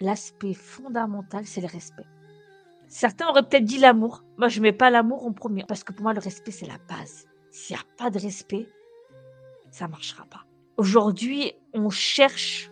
[0.00, 2.06] L'aspect fondamental, c'est le respect.
[2.88, 4.24] Certains auraient peut-être dit l'amour.
[4.38, 5.64] Moi, je mets pas l'amour en premier.
[5.68, 7.26] Parce que pour moi, le respect, c'est la base.
[7.50, 8.66] S'il n'y a pas de respect,
[9.70, 10.44] ça marchera pas.
[10.76, 12.70] Aujourd'hui, on cherche,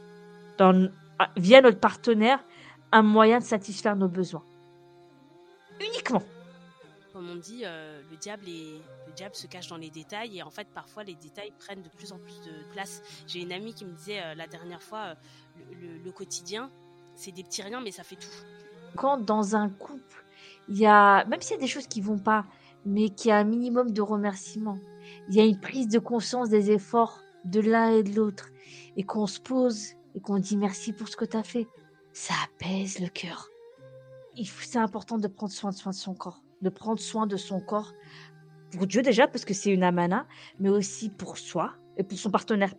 [0.57, 0.91] dans,
[1.37, 2.43] via notre partenaire,
[2.91, 4.45] un moyen de satisfaire nos besoins.
[5.81, 6.23] Uniquement.
[7.13, 11.05] Comme on dit, euh, le, diable se cache dans les détails et en fait, parfois,
[11.05, 13.03] les détails prennent de plus en plus de place.
[13.27, 15.15] J'ai une amie qui me disait euh, la dernière fois,
[15.59, 16.71] euh, le quotidien,
[17.19, 18.29] c'est des petits riens, mais ça fait tout.
[18.97, 20.25] Quand dans un couple,
[20.69, 22.47] il y a, même s'il y a des choses qui vont pas,
[22.87, 24.79] mais qu'il y a un minimum de remerciements,
[25.29, 28.51] il y a une prise de conscience des efforts de l'un et de l'autre,
[28.97, 31.67] et qu'on se pose et qu'on dit merci pour ce que tu as fait,
[32.13, 33.49] ça apaise le cœur.
[34.37, 37.61] C'est important de prendre soin de, soin de son corps, de prendre soin de son
[37.61, 37.93] corps
[38.71, 40.27] pour Dieu déjà, parce que c'est une amana,
[40.61, 42.75] mais aussi pour soi et pour son partenaire.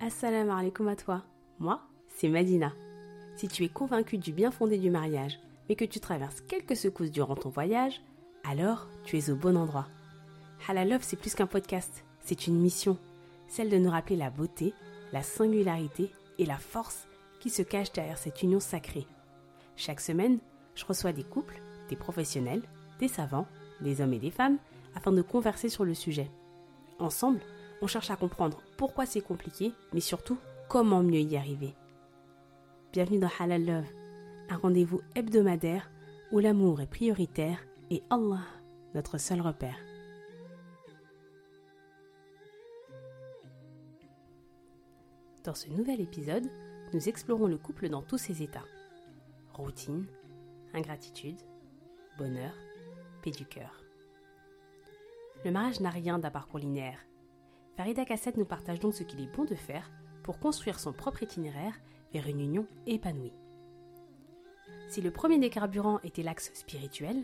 [0.00, 1.24] Assalamu alaikum à toi.
[1.58, 2.72] Moi, c'est Madina.
[3.34, 7.10] Si tu es convaincu du bien fondé du mariage, mais que tu traverses quelques secousses
[7.10, 8.00] durant ton voyage,
[8.44, 9.88] alors tu es au bon endroit.
[10.68, 12.96] Halal Love, c'est plus qu'un podcast, c'est une mission,
[13.48, 14.72] celle de nous rappeler la beauté,
[15.12, 17.08] la singularité et la force
[17.40, 19.06] qui se cachent derrière cette union sacrée.
[19.74, 20.38] Chaque semaine,
[20.76, 22.62] je reçois des couples, des professionnels,
[23.00, 23.48] des savants,
[23.80, 24.58] des hommes et des femmes,
[24.94, 26.30] afin de converser sur le sujet.
[27.00, 27.40] Ensemble,
[27.80, 31.74] on cherche à comprendre pourquoi c'est compliqué, mais surtout comment mieux y arriver.
[32.92, 33.86] Bienvenue dans Halal Love,
[34.48, 35.90] un rendez-vous hebdomadaire
[36.32, 38.42] où l'amour est prioritaire et Allah,
[38.94, 39.78] notre seul repère.
[45.44, 46.50] Dans ce nouvel épisode,
[46.92, 48.64] nous explorons le couple dans tous ses états.
[49.54, 50.06] Routine,
[50.74, 51.40] ingratitude,
[52.18, 52.52] bonheur,
[53.22, 53.82] paix du cœur.
[55.44, 56.98] Le mariage n'a rien d'un parcours linéaire.
[57.78, 59.88] Farida Cassette nous partage donc ce qu'il est bon de faire
[60.24, 61.78] pour construire son propre itinéraire
[62.12, 63.32] vers une union épanouie.
[64.88, 67.22] Si le premier des carburants était l'axe spirituel,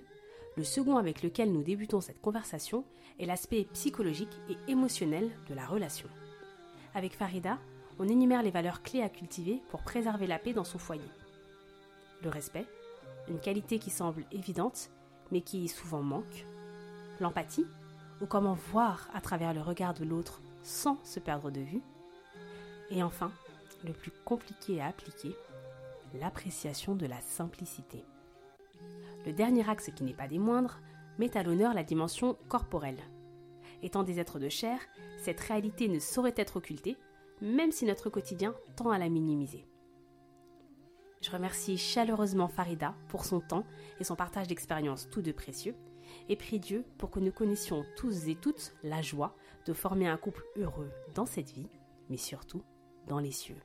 [0.57, 2.85] le second avec lequel nous débutons cette conversation
[3.19, 6.09] est l'aspect psychologique et émotionnel de la relation.
[6.95, 7.59] Avec Farida,
[7.99, 11.03] on énumère les valeurs clés à cultiver pour préserver la paix dans son foyer.
[12.23, 12.67] Le respect,
[13.29, 14.91] une qualité qui semble évidente
[15.33, 16.47] mais qui souvent manque.
[17.19, 17.67] L'empathie,
[18.21, 21.83] ou comment voir à travers le regard de l'autre sans se perdre de vue.
[22.91, 23.31] Et enfin,
[23.85, 25.37] le plus compliqué à appliquer,
[26.19, 28.05] l'appréciation de la simplicité.
[29.27, 30.81] Le dernier axe qui n'est pas des moindres
[31.19, 33.03] met à l'honneur la dimension corporelle.
[33.83, 34.79] Étant des êtres de chair,
[35.19, 36.97] cette réalité ne saurait être occultée,
[37.41, 39.67] même si notre quotidien tend à la minimiser.
[41.21, 43.65] Je remercie chaleureusement Farida pour son temps
[43.99, 45.75] et son partage d'expériences tout de précieux,
[46.29, 49.35] et prie Dieu pour que nous connaissions tous et toutes la joie
[49.67, 51.69] de former un couple heureux dans cette vie,
[52.11, 52.63] mais surtout
[53.07, 53.61] dans les cieux.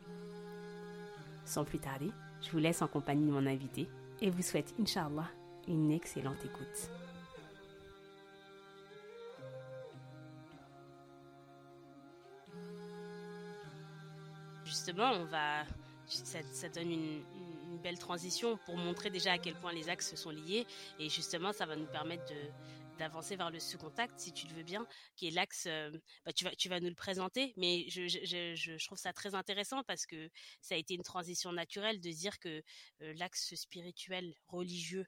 [1.45, 2.11] Sans plus tarder,
[2.41, 3.89] je vous laisse en compagnie de mon invité
[4.21, 5.29] et vous souhaite, Inch'Allah,
[5.67, 6.89] une excellente écoute.
[14.63, 15.63] Justement, on va,
[16.05, 17.23] ça, donne une,
[17.69, 20.65] une belle transition pour montrer déjà à quel point les axes sont liés.
[20.99, 22.35] Et justement, ça va nous permettre de
[22.99, 25.65] d'avancer vers le second acte, si tu le veux bien, qui est l'axe.
[25.67, 25.91] euh,
[26.25, 29.13] bah, tu vas tu vas nous le présenter, mais je, je, je, je- trouve ça
[29.13, 30.29] très intéressant parce que
[30.61, 32.63] ça a été une transition naturelle de dire que
[33.01, 35.05] euh, l'axe spirituel, religieux,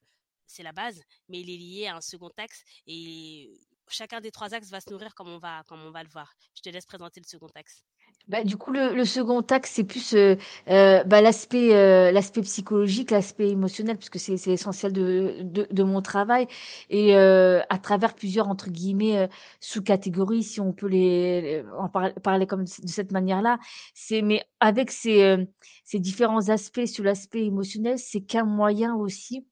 [0.48, 3.52] c'est la base, mais il est lié à un second axe et
[3.90, 6.34] chacun des trois axes va se nourrir comme on va comme on va le voir.
[6.56, 7.84] Je te laisse présenter le second axe.
[8.28, 10.36] Bah, du coup, le, le second axe, c'est plus euh,
[10.70, 15.84] euh, bah, l'aspect euh, l'aspect psychologique, l'aspect émotionnel, puisque c'est c'est l'essentiel de, de, de
[15.84, 16.48] mon travail.
[16.90, 19.28] Et euh, à travers plusieurs, entre guillemets, euh,
[19.60, 23.60] sous-catégories, si on peut les, en par- parler comme de cette manière-là,
[23.94, 25.38] c'est mais avec ces,
[25.84, 29.46] ces différents aspects sur l'aspect émotionnel, c'est qu'un moyen aussi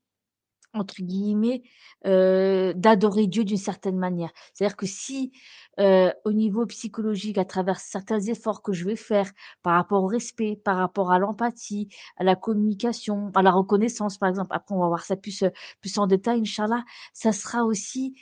[0.74, 1.64] entre guillemets,
[2.06, 4.32] heu, d'adorer Dieu d'une certaine manière.
[4.54, 5.32] C'est-à-dire que si,
[5.80, 9.32] heu, au niveau psychologique, à travers certains efforts que je vais faire
[9.64, 14.30] par rapport au respect, par rapport à l'empathie, à la communication, à la reconnaissance, par
[14.30, 15.44] exemple, après on va voir ça plus,
[15.82, 16.84] plus en détail, Inch'Allah,
[17.14, 18.16] ça sera aussi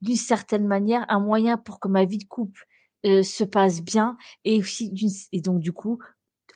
[0.00, 2.66] d'une certaine manière un moyen pour que ma vie de couple
[3.06, 4.92] euh, se passe bien et aussi
[5.32, 5.98] et donc du coup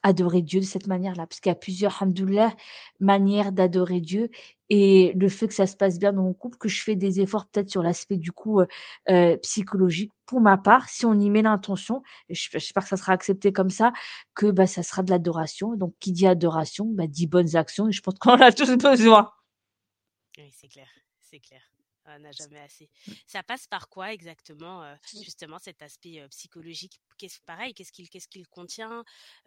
[0.03, 2.55] adorer Dieu de cette manière-là parce qu'il y a plusieurs hamdoullah
[3.01, 4.31] manières d'adorer Dieu
[4.69, 7.21] et le fait que ça se passe bien dans mon couple que je fais des
[7.21, 8.67] efforts peut-être sur l'aspect du coup euh,
[9.11, 13.53] euh, psychologique pour ma part si on y met l'intention j'espère que ça sera accepté
[13.53, 13.93] comme ça
[14.35, 15.77] que bah ça sera de l'adoration.
[15.77, 19.31] Donc qui dit adoration bah dit bonnes actions et je pense qu'on a tous besoin.
[20.39, 20.89] Oui c'est clair
[21.21, 21.63] c'est clair
[22.07, 22.89] on n'a jamais assez.
[23.07, 23.13] Mmh.
[23.27, 24.85] Ça passe par quoi exactement,
[25.23, 27.01] justement, cet aspect psychologique?
[27.19, 29.05] Qu'est-ce, Pareil, qu'est-ce qu'il, qu'est-ce qu'il contient?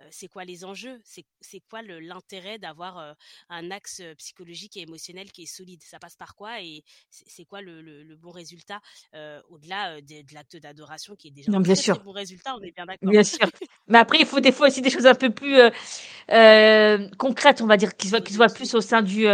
[0.10, 1.00] C'est quoi les enjeux?
[1.04, 3.16] C'est, c'est quoi l'intérêt d'avoir
[3.50, 5.82] un axe psychologique et émotionnel qui est solide?
[5.84, 8.82] Ça passe par quoi Et c'est, quoi le, le, bon résultat
[9.50, 13.10] au-delà de, l'acte d'adoration qui est déjà un très, bon résultat On est bien d'accord.
[13.10, 13.48] Bien sûr.
[13.88, 15.58] Mais après, il faut des fois aussi des choses un peu plus
[17.18, 19.28] concrètes, on va dire, qui soient, qui soient plus au sein du,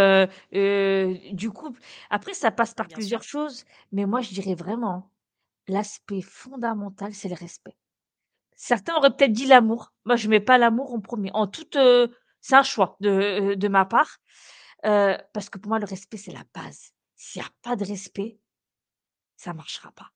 [0.52, 1.80] du couple.
[2.10, 5.12] Après, ça passe par plusieurs choses, mais moi, je dirais vraiment,
[5.68, 7.76] l'aspect fondamental, c'est le respect.
[8.56, 9.94] Certains auraient peut-être dit l'amour.
[10.06, 11.30] Moi, je mets pas l'amour en premier.
[11.34, 12.08] En toute, euh,
[12.42, 14.18] c'est un choix de, euh, de ma part,
[14.86, 16.92] euh, parce que pour moi, le respect, c'est la base.
[17.16, 18.40] S'il n'y a pas de respect,
[19.36, 20.10] ça marchera pas.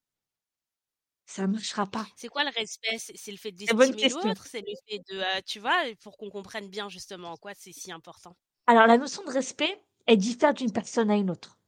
[1.25, 2.07] Ça marchera pas.
[2.15, 2.97] C'est quoi le respect?
[2.97, 4.47] C'est le fait d'estimer l'autre?
[4.47, 7.91] C'est le fait de, tu vois, pour qu'on comprenne bien justement en quoi c'est si
[7.91, 8.35] important?
[8.65, 11.58] Alors, la notion de respect est différente d'une personne à une autre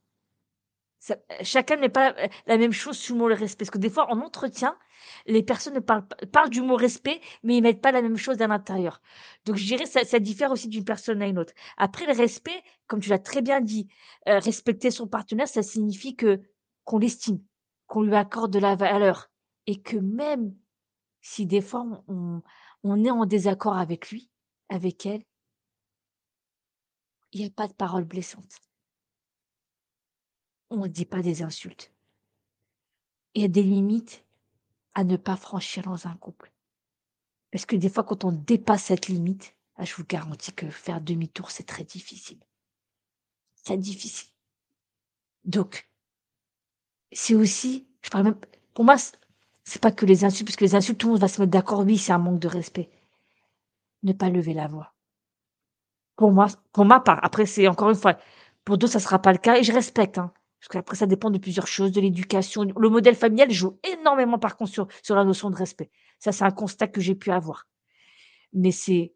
[1.41, 2.15] chacun n'est pas
[2.45, 3.65] la même chose sur le mot respect.
[3.65, 4.77] Parce que des fois, en entretien,
[5.25, 8.47] les personnes parlent, parlent du mot respect, mais ils mettent pas la même chose à
[8.47, 9.01] l'intérieur.
[9.45, 11.53] Donc, je dirais ça, ça diffère aussi d'une personne à une autre.
[11.77, 13.87] Après, le respect, comme tu l'as très bien dit,
[14.27, 16.41] euh, respecter son partenaire, ça signifie que
[16.83, 17.39] qu'on l'estime,
[17.87, 19.29] qu'on lui accorde de la valeur,
[19.67, 20.55] et que même
[21.21, 22.41] si des fois on,
[22.83, 24.31] on est en désaccord avec lui,
[24.69, 25.23] avec elle,
[27.33, 28.59] il n'y a pas de parole blessante
[30.71, 31.91] on ne dit pas des insultes.
[33.35, 34.25] Il y a des limites
[34.95, 36.51] à ne pas franchir dans un couple.
[37.51, 41.01] Parce que des fois, quand on dépasse cette limite, ah, je vous garantis que faire
[41.01, 42.39] demi-tour, c'est très difficile.
[43.55, 44.29] C'est difficile.
[45.43, 45.89] Donc,
[47.11, 48.39] c'est aussi, je parle même,
[48.73, 48.95] pour moi,
[49.63, 51.51] c'est pas que les insultes, parce que les insultes, tout le monde va se mettre
[51.51, 52.89] d'accord, oui, c'est un manque de respect.
[54.03, 54.93] Ne pas lever la voix.
[56.15, 58.17] Pour moi, pour ma part, après, c'est encore une fois,
[58.63, 60.33] pour d'autres, ça sera pas le cas, et je respecte, hein.
[60.61, 62.63] Parce qu'après, ça dépend de plusieurs choses, de l'éducation.
[62.63, 65.89] Le modèle familial joue énormément, par contre, sur, la notion de respect.
[66.19, 67.67] Ça, c'est un constat que j'ai pu avoir.
[68.53, 69.15] Mais c'est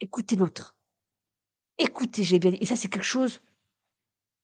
[0.00, 0.76] écouter l'autre.
[1.78, 2.58] Écouter, j'ai bien dit.
[2.60, 3.42] Et ça, c'est quelque chose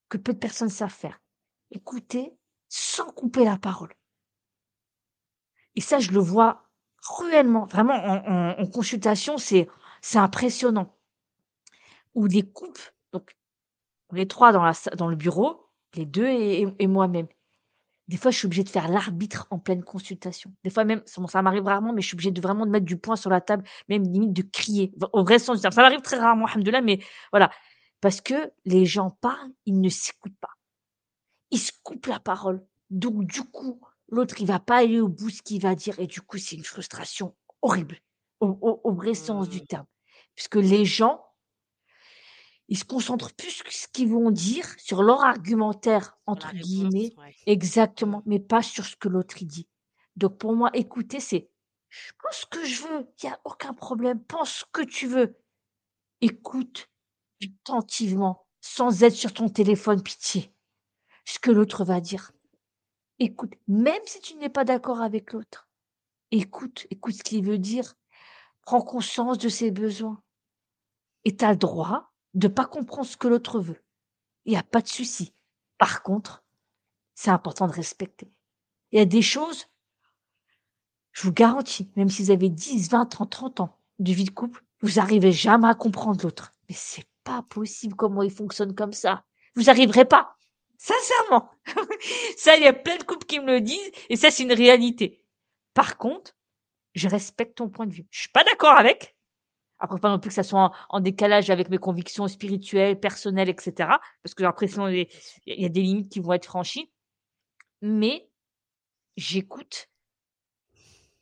[0.09, 1.23] que peu de personnes savent faire.
[1.71, 2.35] Écouter
[2.69, 3.95] sans couper la parole.
[5.77, 6.69] Et ça, je le vois
[7.01, 7.67] cruellement.
[7.67, 9.69] Vraiment, en, consultation, c'est,
[10.15, 10.99] impressionnant.
[12.15, 12.93] Ou des couples
[14.13, 17.27] les trois dans, la, dans le bureau, les deux et, moi-même.
[18.09, 20.53] Des fois, je suis obligée de faire l'arbitre en pleine consultation.
[20.65, 22.97] Des fois même, ça, m'arrive rarement, mais je suis obligée de vraiment de mettre du
[22.97, 25.73] poing sur la table, même limite de crier, au vrai sens du terme.
[25.73, 27.51] Ça m'arrive très rarement, alhamdoulilah, mais voilà.
[28.01, 30.55] Parce que les gens parlent, ils ne s'écoutent pas.
[31.53, 32.65] Ils se coupent la parole.
[32.89, 35.99] Donc, du coup, l'autre, il va pas aller au bout de ce qu'il va dire.
[36.01, 37.99] Et du coup, c'est une frustration horrible,
[38.41, 39.67] au, au vrai sens du mmh.
[39.67, 39.87] terme.
[40.35, 41.23] Puisque les gens,
[42.71, 47.13] ils se concentrent plus sur ce qu'ils vont dire, sur leur argumentaire, entre guillemets,
[47.47, 49.69] exactement, mais pas sur ce que l'autre dit.
[50.17, 51.51] Donc pour moi, écouter, c'est
[51.89, 55.09] je pense ce que je veux, il n'y a aucun problème, pense ce que tu
[55.09, 55.37] veux.
[56.21, 56.89] Écoute
[57.43, 60.55] attentivement, sans être sur ton téléphone, pitié,
[61.25, 62.33] ce que l'autre va dire.
[63.19, 65.69] Écoute, même si tu n'es pas d'accord avec l'autre,
[66.31, 67.95] écoute, écoute ce qu'il veut dire,
[68.63, 70.23] prends conscience de ses besoins.
[71.25, 73.83] Et tu as le droit de pas comprendre ce que l'autre veut.
[74.45, 75.35] Il n'y a pas de souci.
[75.79, 76.45] Par contre,
[77.15, 78.33] c'est important de respecter.
[78.93, 79.67] Il y a des choses,
[81.13, 84.31] je vous garantis, même si vous avez 10, 20, 30, 30 ans de vie de
[84.31, 86.55] couple, vous n'arrivez jamais à comprendre l'autre.
[86.69, 89.25] Mais c'est pas possible comment il fonctionne comme ça.
[89.55, 90.37] Vous n'arriverez pas.
[90.79, 91.51] Sincèrement.
[92.37, 94.53] ça, il y a plein de couples qui me le disent et ça, c'est une
[94.53, 95.23] réalité.
[95.75, 96.35] Par contre,
[96.95, 98.07] je respecte ton point de vue.
[98.11, 99.15] Je suis pas d'accord avec,
[99.81, 103.91] après, pas non plus que ça soit en, décalage avec mes convictions spirituelles, personnelles, etc.
[104.23, 105.09] Parce que après, sinon, il
[105.47, 106.93] y a des limites qui vont être franchies.
[107.81, 108.31] Mais
[109.17, 109.89] j'écoute,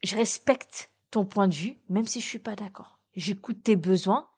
[0.03, 2.99] je respecte ton point de vue, même si je suis pas d'accord.
[3.15, 4.29] J'écoute tes besoins.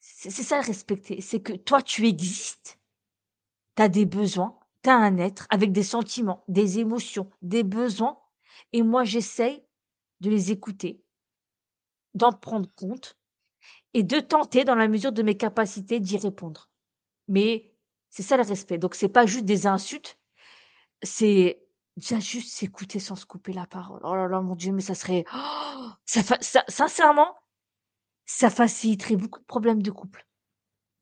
[0.00, 1.20] C'est ça, respecter.
[1.20, 2.80] C'est que toi, tu existes.
[3.76, 4.58] Tu as des besoins.
[4.82, 8.18] Tu as un être avec des sentiments, des émotions, des besoins.
[8.72, 9.64] Et moi, j'essaye
[10.20, 11.04] de les écouter,
[12.14, 13.17] d'en prendre compte
[13.94, 16.70] et de tenter, dans la mesure de mes capacités, d'y répondre.
[17.28, 17.72] Mais
[18.10, 18.78] c'est ça le respect.
[18.78, 20.18] Donc, c'est pas juste des insultes,
[21.02, 21.62] c'est
[21.96, 24.00] Déjà juste s'écouter sans se couper la parole.
[24.04, 27.34] Oh là là, mon Dieu, mais ça serait oh, ça fa ça sincèrement,
[28.26, 30.26] ça faciliterait beaucoup de problèmes de couple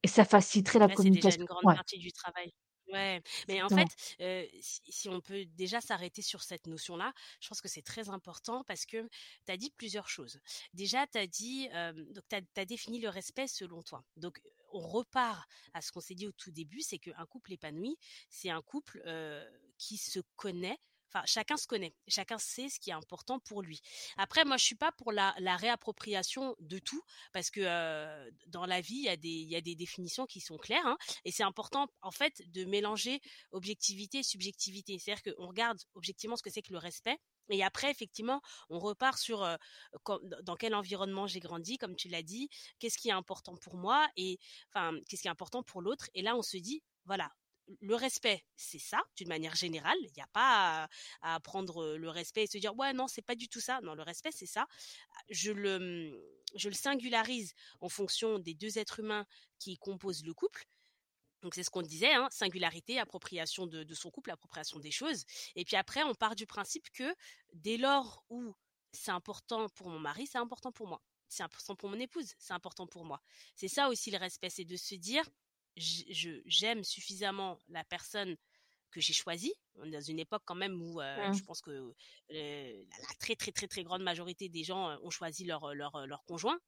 [0.02, 1.40] et ça faciliterait la Ouais, c'est déjà communication.
[1.40, 2.52] une grande Ouais, partie du travail.
[2.92, 3.88] Ouais, mais en fait,
[4.60, 8.62] si si on peut déjà s'arrêter sur cette notion-là, je pense que c'est très important
[8.62, 9.08] parce que
[9.44, 10.38] tu as dit plusieurs choses.
[10.72, 14.04] Déjà, tu as dit, donc tu as défini le respect selon toi.
[14.16, 14.40] Donc,
[14.72, 17.96] on repart à ce qu'on s'est dit au tout début, c'est qu'un couple épanoui,
[18.30, 19.02] c'est un couple,
[19.78, 20.78] qui se connaît,
[21.24, 23.80] chacun se connaît, chacun sait ce qui est important pour lui.
[24.16, 29.06] Après moi je suis pas pour la réappropriation de tout parce que, dans la vie,
[29.22, 30.96] il y a des définitions qui sont claires, hein.
[31.24, 33.20] Et c'est important, en fait, de mélanger
[33.52, 34.98] objectivité et subjectivité.
[34.98, 37.18] C'est-à-dire qu'on regarde objectivement ce que c'est que le respect.
[37.50, 39.46] Et après, effectivement, on repart sur
[40.04, 44.08] dans quel environnement j'ai grandi, comme tu l'as dit, qu'est-ce qui est important pour moi
[44.16, 44.38] et
[44.72, 46.08] enfin qu'est-ce qui est important pour l'autre.
[46.14, 47.30] Et là, on se dit, voilà,
[47.80, 49.98] le respect, c'est ça, d'une manière générale.
[50.02, 50.88] Il n'y a pas
[51.22, 53.80] à, prendre le respect et se dire, ouais, non, c'est pas du tout ça.
[53.82, 54.66] Non, le respect, c'est ça.
[55.30, 59.26] Je le, je le singularise en fonction des deux êtres humains
[59.58, 60.64] qui composent le couple.
[61.42, 65.24] Donc c'est ce qu'on disait, hein, singularité, appropriation de, de son couple, appropriation des choses.
[65.54, 67.14] Et puis après, on part du principe que
[67.52, 68.54] dès lors où
[68.92, 71.02] c'est important pour mon mari, c'est important pour moi.
[71.28, 73.20] C'est important pour mon épouse, c'est important pour moi.
[73.54, 75.24] C'est ça aussi le respect, c'est de se dire,
[75.76, 78.36] j'aime suffisamment la personne
[78.90, 79.52] que j'ai choisie.
[79.74, 81.42] On est dans une époque quand même où euh, je Mmh.
[81.42, 85.44] pense que euh, la très très très très grande majorité des gens euh, ont choisi
[85.44, 86.58] leur leur, leur conjoint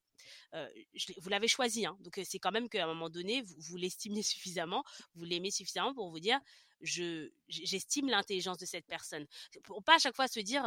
[0.54, 3.54] euh, je vous l'avez choisi, hein, donc c'est quand même qu'à un moment donné, vous,
[3.58, 4.84] vous l'estimez suffisamment,
[5.14, 6.40] vous l'aimez suffisamment pour vous dire,
[6.80, 9.26] je j'estime l'intelligence de cette personne.
[9.64, 10.64] Pour pas à chaque fois se dire,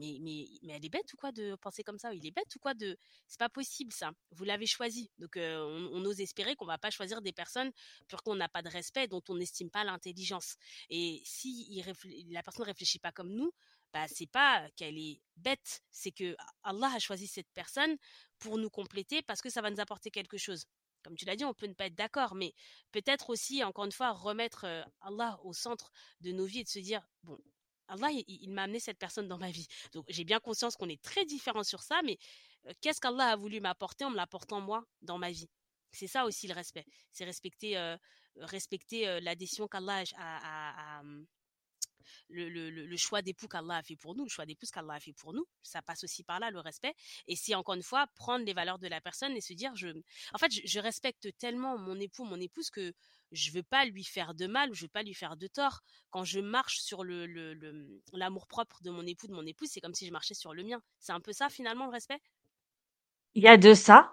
[0.00, 2.14] mais, mais, elle est bête ou quoi de penser comme ça?
[2.14, 2.96] Il est bête ou quoi de
[3.28, 4.12] C'est pas possible ça.
[4.30, 5.10] Vous l'avez choisi.
[5.18, 7.70] Donc euh, on, ose espérer qu'on va pas choisir des personnes
[8.08, 10.56] pour qu'on n'a pas de respect, dont on n'estime pas l'intelligence.
[10.88, 11.82] Et si
[12.30, 13.52] la personne réfléchit pas comme nous,
[13.92, 17.96] bah c'est pas qu'elle est bête, c'est que Allah a choisi cette personne
[18.38, 20.64] pour nous compléter parce que ça va nous apporter quelque chose.
[21.02, 22.52] Comme tu l'as dit, on peut ne pas être d'accord, mais
[22.92, 25.90] peut-être aussi, encore une fois, remettre euh, Allah au centre
[26.20, 27.38] de nos vies et de se dire, bon,
[27.90, 29.66] Allah, il, m'a amené cette personne dans ma vie.
[29.92, 32.18] Donc j'ai bien conscience qu'on est très différents sur ça, mais
[32.66, 35.48] euh, qu'est-ce qu'Allah a voulu m'apporter en me l'apportant moi dans ma vie?
[35.92, 36.86] C'est ça aussi le respect.
[37.10, 37.96] C'est respecter, euh,
[38.36, 41.02] respecter euh, la décision qu'Allah a, a, a,
[42.28, 45.12] le, le, choix d'époux qu'Allah a fait pour nous, le choix d'épouse qu'Allah a fait
[45.12, 45.44] pour nous.
[45.62, 46.94] Ça passe aussi par là, le respect.
[47.26, 49.88] Et c'est encore une fois prendre les valeurs de la personne et se dire, je,
[49.88, 52.92] en fait, je respecte tellement mon époux, mon épouse que
[53.32, 55.82] je veux pas lui faire de mal, je veux pas lui faire de tort.
[56.10, 59.68] Quand je marche sur le, le, le l'amour propre de mon époux, de mon épouse,
[59.70, 60.82] c'est comme si je marchais sur le mien.
[60.98, 62.20] C'est un peu ça finalement le respect?
[63.34, 64.12] Il y a de ça.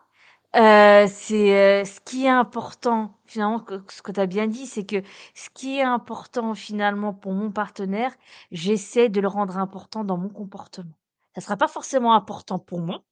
[0.56, 4.66] Euh, c'est euh, ce qui est important finalement que, ce que tu as bien dit
[4.66, 5.04] c'est que
[5.36, 8.16] ce qui est important finalement pour mon partenaire
[8.52, 10.94] j'essaie de le rendre important dans mon comportement
[11.36, 13.04] ça sera pas forcément important pour moi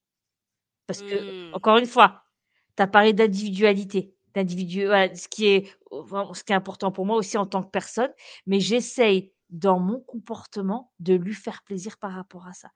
[0.87, 1.53] parce que Mmh.
[1.53, 2.25] encore une fois
[2.77, 4.81] tu as parlé d'individualité d'individu
[5.15, 8.11] ce qui est important pour moi aussi en tant que personne
[8.45, 12.69] mais j'essaye dans mon comportement de lui faire plaisir par rapport à ça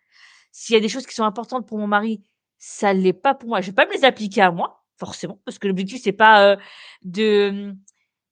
[0.52, 2.24] s'il y a des choses qui sont importantes pour mon mari
[2.60, 3.62] ça l'est pas pour moi.
[3.62, 6.58] Je vais pas me les appliquer à moi, forcément, parce que l'objectif c'est pas euh,
[7.04, 7.74] de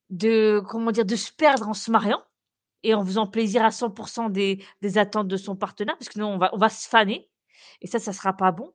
[0.09, 2.21] de comment dire de se perdre en se mariant
[2.83, 6.33] et en faisant plaisir à 100% des des attentes de son partenaire, parce que sinon
[6.33, 7.29] on va on va se faner
[7.81, 8.73] et ça ça sera pas bon.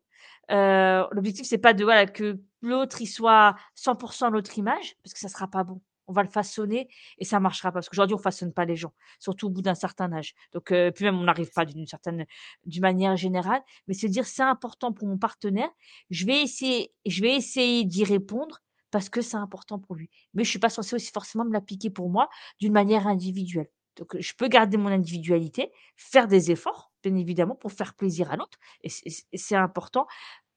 [0.51, 5.15] Euh, l'objectif c'est pas de voilà que l'autre il soit 100% à notre image, parce
[5.15, 7.75] que ça sera pas bon on va le façonner et ça marchera pas.
[7.75, 10.35] Parce qu'aujourd'hui, on façonne pas les gens, surtout au bout d'un certain âge.
[10.53, 12.27] Donc, euh, puis même, on n'arrive pas d'une certaine,
[12.67, 13.63] d'une manière générale.
[13.89, 15.71] Mais se dire, c'est important pour mon partenaire.
[16.11, 20.11] Je vais essayer, je vais essayer d'y répondre parce que c'est important pour lui.
[20.35, 22.29] Mais je suis pas censée aussi forcément me l'appliquer pour moi
[22.61, 23.69] d'une manière individuelle.
[23.97, 28.37] Donc, je peux garder mon individualité, faire des efforts, bien évidemment, pour faire plaisir à
[28.37, 28.59] l'autre.
[28.83, 30.07] Et c'est important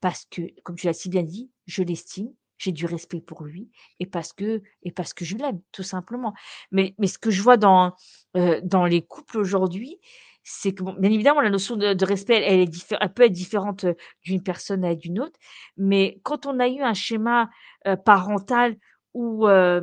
[0.02, 3.70] parce que, comme tu l'as si bien dit, je l'estime, j'ai du respect pour lui
[4.00, 6.34] et parce que et parce que je l'aime tout simplement.
[6.72, 7.94] Mais mais ce que je vois dans
[8.38, 10.00] euh, dans les couples aujourd'hui,
[10.44, 13.86] c'est que bien évidemment la notion de, respect elle, est diffé- elle peut être différente
[14.24, 15.38] d'une personne à d'une autre,
[15.78, 17.50] mais quand on a eu un schéma
[17.88, 18.78] euh, parental
[19.14, 19.82] où euh,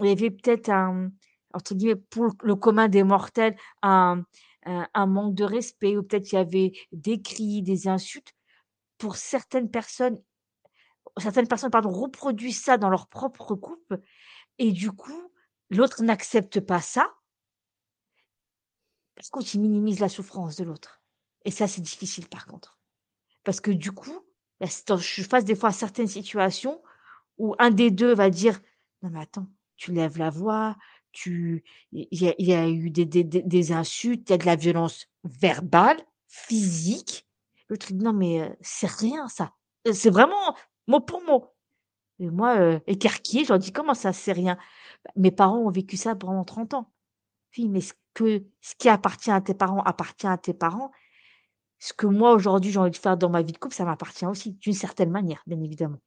[0.00, 1.10] il y avait peut-être un
[1.54, 4.24] entre guillemets pour le commun des mortels un
[4.64, 8.34] un, manque de respect ou peut-être il y avait des cris, des insultes
[8.98, 10.18] pour certaines personnes
[11.18, 14.00] certaines personnes, pardon, reproduisent ça dans leur propre couple
[14.58, 15.32] et du coup,
[15.70, 17.12] l'autre n'accepte pas ça
[19.16, 21.02] parce qu'il minimise la souffrance de l'autre
[21.44, 22.78] et ça, c'est difficile par contre.
[23.44, 24.20] Parce que du coup,
[24.60, 24.66] bah,
[24.98, 26.82] je face des fois à certaines situations
[27.38, 28.60] où un des 2 va dire:
[29.02, 30.76] «Non mais attends, tu lèves la voix,
[31.12, 34.56] tu il y y a eu des des des insultes, il y a de la
[34.56, 35.98] violence verbale,
[36.28, 37.26] physique.
[37.70, 39.52] Il dit: «Non mais, heu, c'est rien ça».
[39.92, 40.56] C'est vraiment
[40.88, 41.46] mot pour mot
[42.20, 44.58] et moi, heu, écarquillée, je dis: «Comment ça, c'est rien?»
[45.16, 46.90] mes parents ont vécu ça pendant 30 ans.
[47.58, 50.92] Oui, mais ce que ce qui appartient à tes parents appartient à tes parents.
[51.80, 54.26] Ce que moi aujourd'hui j'ai envie de faire dans ma vie de couple, ça m'appartient
[54.26, 55.98] aussi, d'une certaine manière, bien évidemment.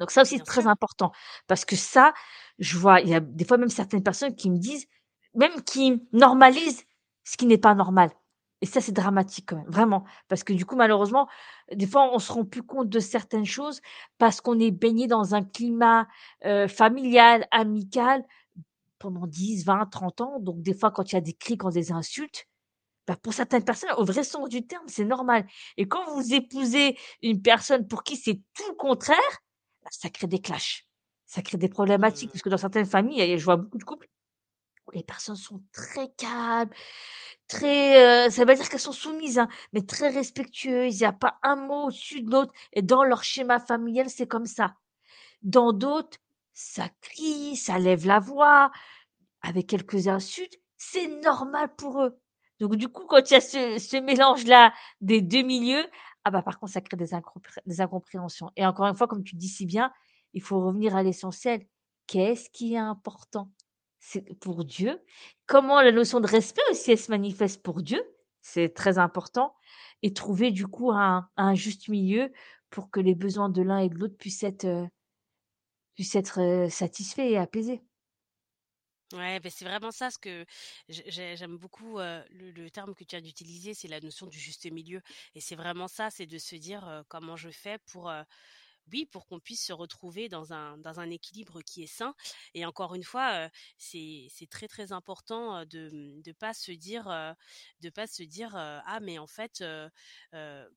[0.00, 1.12] Donc ça aussi, c'est très important
[1.46, 2.12] parce que ça,
[2.58, 4.86] je vois, il y a des fois même certaines personnes qui me disent,
[5.34, 6.84] même qui normalisent
[7.24, 8.10] ce qui n'est pas normal.
[8.62, 10.04] Et ça, c'est dramatique quand même, vraiment.
[10.28, 11.28] Parce que du coup, malheureusement,
[11.72, 13.80] des fois, on se rend plus compte de certaines choses
[14.18, 16.08] parce qu'on est baigné dans un climat
[16.44, 18.24] euh, familial, amical
[18.98, 20.40] pendant 10, 20, 30 ans.
[20.40, 22.46] Donc des fois, quand il y a des cris, quand des insultes,
[23.06, 25.46] bah, pour certaines personnes, au vrai sens du terme, c'est normal.
[25.76, 29.16] Et quand vous épousez une personne pour qui c'est tout le contraire,
[29.90, 30.86] ça crée des clashs,
[31.26, 32.28] ça crée des problématiques.
[32.30, 32.32] Mmh.
[32.32, 34.08] Parce que dans certaines familles, je vois beaucoup de couples
[34.86, 36.70] où les personnes sont très calmes,
[37.48, 40.96] très, heu, ça veut dire qu'elles sont soumises, hein, mais très respectueuses.
[40.96, 44.26] Il y a pas un mot au-dessus de l'autre et dans leur schéma familial, c'est
[44.28, 44.74] comme ça.
[45.42, 46.18] Dans d'autres,
[46.54, 48.70] ça crie, ça lève la voix,
[49.42, 52.18] avec quelques insultes, c'est normal pour eux.
[52.60, 55.86] Donc du coup, quand il y a ce ce mélange-là des 2 milieux,
[56.26, 59.24] ah bah, par contre, ça crée des incompré des incompréhensions et encore une fois, comme
[59.24, 59.92] tu dis si bien,
[60.34, 61.66] il faut revenir à l'essentiel.
[62.08, 63.50] Qu'est-ce qui est important?
[64.40, 65.00] Pour Dieu?
[65.46, 68.02] Comment la notion de respect aussi, elle se manifeste pour Dieu,
[68.40, 69.54] c'est très important
[70.02, 72.32] et trouver du coup un juste milieu
[72.70, 74.88] pour que les besoins de l'un et de l'autre puissent être, heu,
[75.94, 77.82] puissent être, heu, satisfaits et apaisés.
[79.12, 80.44] Ouais, beh, c'est vraiment ça ce que
[80.88, 84.66] j'ai j'ai j'aime beaucoup, le terme que tu as d'utiliser, c'est la notion du juste
[84.70, 85.00] milieu
[85.36, 88.10] et c'est vraiment ça, c'est de se dire, «Comment je fais pour,
[88.92, 92.14] oui, pour qu'on puisse se retrouver dans un dans un équilibre qui est sain»
[92.54, 93.48] et encore une fois,
[93.78, 97.06] c'est c'est très, très important, de, mmh, de pas se dire,
[97.80, 99.64] de pas se dire, «Ah mais en fait,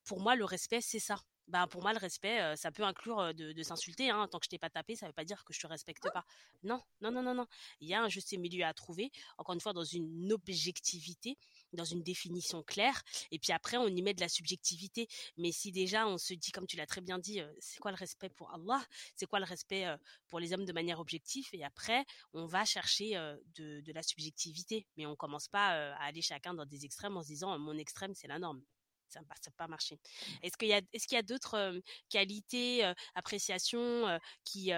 [0.04, 1.16] pour moi le respect c'est ça».
[1.50, 4.28] Ben, pour moi le respect, ça peut inclure, de de s'insulter, hein.
[4.28, 6.24] Tant que je t'ai pas tapé, ça veut pas dire que je te respecte pas.
[6.62, 7.46] Non, non, non, non, non.
[7.80, 11.36] Il y a un juste milieu à trouver, encore une fois dans une objectivité,
[11.72, 15.08] dans une définition claire et puis après on y met de la subjectivité.
[15.36, 17.96] Mais si déjà on se dit, comme tu l'as très bien dit, c'est quoi le
[17.96, 18.80] respect pour Allah?
[19.16, 19.86] C'est quoi le respect,
[20.28, 21.48] pour les hommes de manière objective?
[21.52, 23.14] Et après on va chercher,
[23.56, 24.86] de de la subjectivité.
[24.96, 28.14] Mais on commence pas, à aller chacun dans des extrêmes en se disant: «Mon extrême,
[28.14, 28.62] c'est la norme».
[29.10, 29.98] Ça ça va pas marcher.
[30.42, 34.70] Est-ce qu'il y a est-ce qu'il y a d'autres, qualités, appréciations, qui,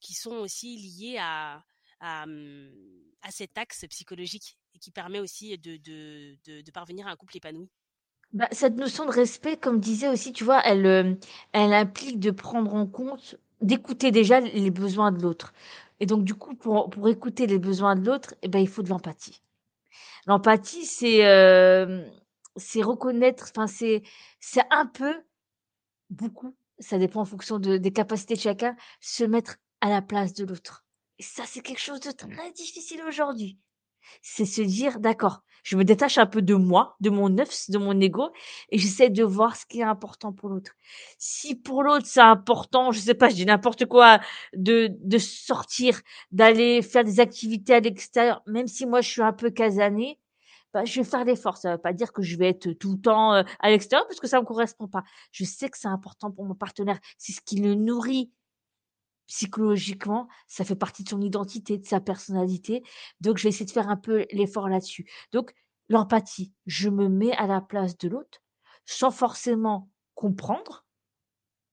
[0.00, 1.64] qui sont aussi liées à
[2.00, 2.72] à, mmh,
[3.22, 7.16] à cet axe psychologique et qui permet aussi de de de de parvenir à un
[7.16, 7.70] couple épanoui?
[8.32, 11.18] Bah, cette notion de respect, comme disait aussi, tu vois, elle,
[11.52, 15.52] elle implique de prendre en compte d'écouter déjà les besoins de l'autre
[16.00, 18.82] et donc du coup, pour pour écouter les besoins de l'autre et ben, il faut
[18.82, 19.40] de l'empathie.
[20.26, 21.22] L'empathie, c'est,
[22.56, 24.02] c'est reconnaître enfin, c'est
[24.40, 25.14] c'est un peu,
[26.10, 30.34] beaucoup, ça dépend en fonction de des capacités de chacun, se mettre à la place
[30.34, 30.84] de l'autre
[31.20, 33.58] et ça, c'est quelque chose de très difficile aujourd'hui.
[34.22, 37.78] C'est se dire: «D'accord, je me détache un peu de moi, de mon nefs, de
[37.78, 38.30] mon ego
[38.70, 40.72] et j'essaie de voir ce qui est important pour l'autre».
[41.18, 44.20] Si pour l'autre, c'est important, je sais pas, je dis n'importe quoi,
[44.54, 46.00] de de sortir,
[46.32, 50.18] d'aller faire des activités à l'extérieur, même si moi je suis un peu casanier,
[50.74, 51.56] bah, je vais faire l'effort.
[51.56, 54.20] Ça veut pas dire que je vais être tout le temps, heu, à l'extérieur parce
[54.20, 55.04] que ça me correspond pas.
[55.32, 58.30] Je sais que c'est important pour mon partenaire, c'est ce qui le nourrit
[59.26, 62.82] Psychologiquement, ça fait partie de son identité, de sa personnalité,
[63.22, 65.10] donc je vais essayer de faire un peu l'effort là-dessus.
[65.32, 65.54] Donc
[65.88, 68.42] l'empathie, je me mets à la place de l'autre,
[68.84, 70.84] sans forcément comprendre,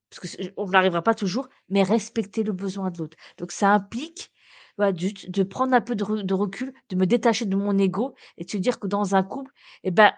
[0.09, 3.17] parce que c'est on n'arrivera pas toujours, mais respecter le besoin de l'autre.
[3.37, 4.31] Donc ça implique,
[4.77, 8.45] de prendre un peu de re de recul, de me détacher de mon ego et
[8.45, 9.51] de se dire que dans un couple
[9.83, 10.13] et ben,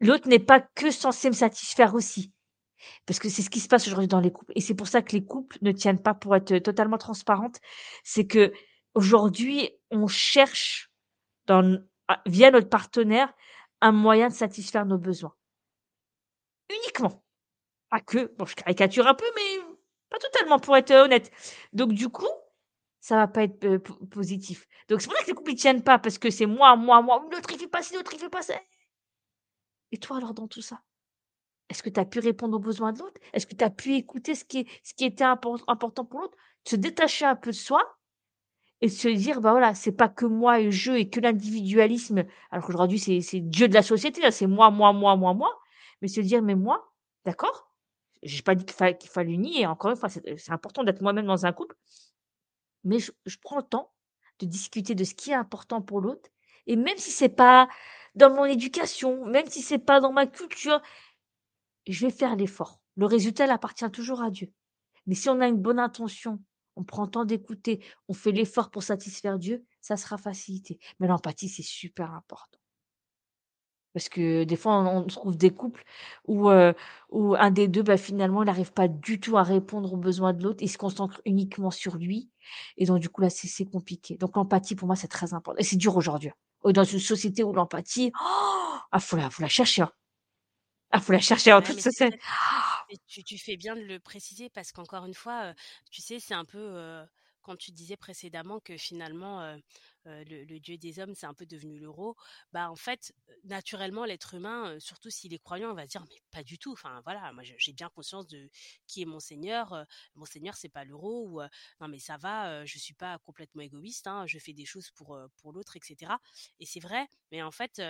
[0.00, 2.32] l'autre n'est pas que censé me satisfaire aussi.
[3.06, 5.02] Parce que c'est ce qui se passe aujourd'hui dans les couples et c'est pour ça
[5.02, 7.58] que les couples ne tiennent pas pour être, totalement transparente.
[8.02, 10.90] C'est qu'aujourd'hui, on cherche
[11.46, 13.32] dans n a via notre partenaire,
[13.80, 15.34] un moyen de satisfaire nos besoins.
[16.68, 17.22] Uniquement.
[17.90, 19.60] Pas que, bon je caricature un peu, mais
[20.10, 21.30] pas totalement pour être, honnête.
[21.72, 22.28] Donc du coup,
[23.02, 23.78] ça va pas être,
[24.10, 24.66] positif.
[24.88, 27.02] Donc c'est pour ça que les couples ils tiennent pas parce que c'est moi, moi,
[27.02, 28.54] moi, l'autre il pas ci, l'autre il fait pas ça.
[29.90, 30.80] Et toi alors dans tout ça?
[31.68, 33.20] Est-ce que tu as pu répondre aux besoins de l'autre?
[33.32, 36.38] Est-ce que tu as pu écouter ce qui ce qui était impor important pour l'autre?
[36.64, 37.82] Se détacher un peu de soi
[38.80, 42.66] et se dire: «Bah, voilà, c'est pas que moi et je et que l'individualisme», alors
[42.66, 45.60] qu'aujourd'hui c'est Dieu de la société, là, c'est moi, moi, moi, moi, moi,
[46.00, 46.92] mais se dire: «Mais moi,
[47.24, 47.72] d'accord,
[48.22, 51.26] j'ai pas dit qu'il fa qu'il fallait nier, encore une fois, c'est important d'être moi-même
[51.26, 51.76] dans un couple,
[52.84, 53.92] mais je prends le temps
[54.38, 56.30] de discuter de ce qui est important pour l'autre.
[56.66, 57.68] Et même si c'est pas
[58.14, 60.80] dans mon éducation, même si c'est pas dans ma culture,
[61.86, 62.80] je vais faire l'effort.
[62.96, 64.52] Le résultat, il appartient toujours à Dieu.
[65.06, 66.40] Mais si on a une bonne intention,
[66.76, 70.78] on prend le temps d'écouter, on fait l'effort pour satisfaire Dieu, ça sera facilité.
[71.00, 72.58] Mais l'empathie, c'est super important.
[73.92, 75.84] Parce que des fois, on, trouve des couples
[76.26, 76.72] où, euh,
[77.10, 80.32] où un des deux, bah, finalement, il n'arrive pas du tout à répondre aux besoins
[80.32, 80.62] de l'autre.
[80.62, 82.30] Il se concentre uniquement sur lui.
[82.78, 84.16] Et donc, du coup, là, c'est compliqué.
[84.16, 85.58] Donc, l'empathie, pour moi, c'est très important.
[85.60, 86.30] Et c'est dur aujourd'hui.
[86.64, 86.72] Hein.
[86.72, 89.82] Dans une société où l'empathie, oh, ah, faut la, faut la chercher.
[89.82, 89.92] Hein.
[90.90, 92.18] Ah, faut la chercher en toute société.
[93.08, 95.54] Tu, tu, fais bien de le préciser parce qu'encore une fois,
[95.90, 97.02] tu sais, c'est un peu
[97.40, 99.56] quand tu disais précédemment que finalement
[100.04, 102.16] le, dieu des hommes c'est un peu devenu l'euro,
[102.52, 106.58] bah en fait naturellement l'être humain, surtout s'il est croyant, va dire mais pas du
[106.58, 106.72] tout.
[106.72, 108.50] Enfin voilà, moi j'ai bien conscience de
[108.86, 109.86] qui est mon Seigneur.
[110.14, 111.40] mon Seigneur c'est pas l'euro ou
[111.80, 114.06] non mais ça va, je suis pas complètement égoïste.
[114.06, 116.12] Hein, je fais des choses pour pour l'autre, etc.
[116.60, 117.80] Et c'est vrai, mais en fait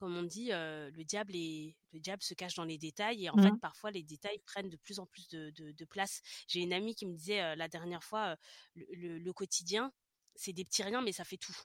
[0.00, 3.36] comme on dit, le diable est, le diable se cache dans les détails et en
[3.36, 3.60] fait mmh.
[3.60, 6.22] parfois les détails prennent de plus en plus de, place.
[6.48, 8.36] J'ai une amie qui me disait la dernière fois,
[8.74, 9.92] le, quotidien,
[10.40, 11.56] c'est des petits riens mais ça fait tout.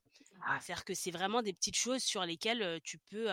[0.60, 3.28] C'est-à-dire que c'est vraiment des petites choses sur lesquelles tu peux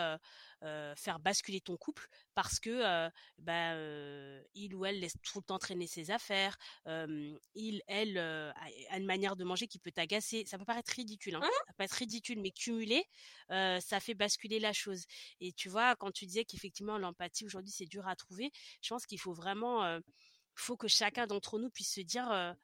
[0.97, 3.75] faire basculer ton couple parce que bah,
[4.55, 8.55] il ou elle laisse tout le temps traîner ses affaires, il, elle a
[8.97, 10.45] une manière de manger qui peut t'agacer.
[10.47, 11.41] Ça peut paraître ridicule, hein.
[11.43, 13.05] Mmh ça peut être ridicule, mais cumulé,
[13.49, 15.05] ça fait basculer la chose.
[15.41, 19.07] Et tu vois, quand tu disais qu'effectivement l'empathie aujourd'hui c'est dur à trouver, je pense
[19.07, 20.01] qu'il faut vraiment,
[20.55, 22.55] faut que chacun d'entre nous puisse se dire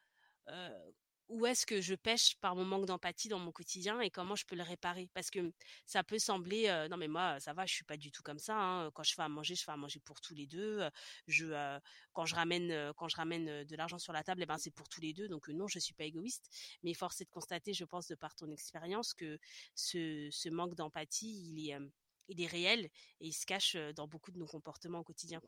[1.29, 4.45] où est-ce que je pêche par mon manque d'empathie dans mon quotidien et comment je
[4.45, 5.09] peux le réparer?
[5.13, 5.53] Parce que
[5.85, 8.55] ça peut sembler non mais moi ça va je suis pas du tout comme ça
[8.57, 8.91] hein.
[8.91, 10.81] quand je fais à manger je fais à manger pour tous les deux
[11.27, 11.79] je
[12.13, 14.89] quand je ramène quand je ramène de l'argent sur la table eh ben c'est pour
[14.89, 16.49] tous les deux donc non je suis pas égoïste
[16.83, 19.39] mais force est de constater je pense de par ton expérience que
[19.75, 21.79] ce, manque d'empathie
[22.27, 22.85] il est réel
[23.21, 25.41] et il se cache dans beaucoup de nos comportements au quotidien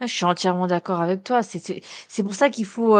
[0.00, 2.98] ah, je suis entièrement d'accord avec toi c'est pour ça qu'il faut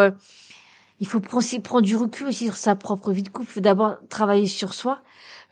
[1.01, 3.49] il faut prendre du recul aussi sur sa propre vie de couple.
[3.51, 5.03] Il faut d'abord travailler sur soi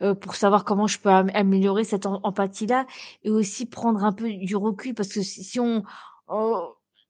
[0.01, 2.87] euh, pour savoir comment je peux améliorer cette empathie-là
[3.23, 5.83] et aussi prendre un peu du recul parce que si, on...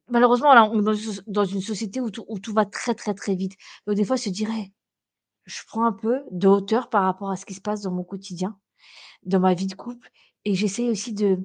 [0.09, 3.35] Malheureusement, là, on est dans une société où tout, où tout va très, très, très
[3.35, 3.53] vite.
[3.87, 4.73] Donc, des fois, je dirais,
[5.45, 8.03] je prends un peu de hauteur par rapport à ce qui se passe dans mon
[8.03, 8.57] quotidien,
[9.23, 10.09] dans ma vie de couple
[10.45, 11.39] et j'essaie aussi de,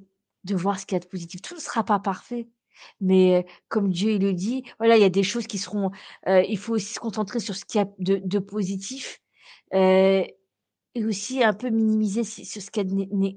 [0.44, 1.42] de voir ce qu'il y a de positif.
[1.42, 2.48] Tout ne sera pas parfait.
[3.00, 5.90] Mais comme Dieu il le dit, voilà, il y a des choses qui seront.
[6.26, 9.20] il faut aussi se concentrer sur ce qu'il y a de, de positif
[10.98, 12.84] et aussi un peu minimiser sur ce qui est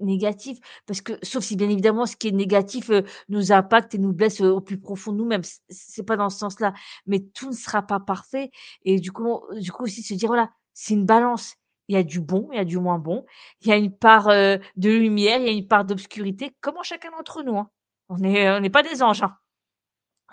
[0.02, 2.90] négatif, parce que sauf si bien évidemment ce qui est négatif
[3.30, 6.74] nous impacte et nous blesse au plus profond de nous-mêmes, c'est pas dans ce sens-là.
[7.06, 8.52] Mais tout ne sera pas parfait
[8.84, 11.56] et du coup, du coup aussi se dire voilà, c'est une balance.
[11.88, 13.26] Il y a du bon, il y a du moins bon.
[13.62, 17.12] Il y a une part de lumière, il y a une part d'obscurité, comme chacun
[17.12, 17.58] d'entre nous.
[17.58, 17.70] Hein.
[18.12, 19.24] On n'est n'est pas des anges.
[19.24, 19.38] Hein.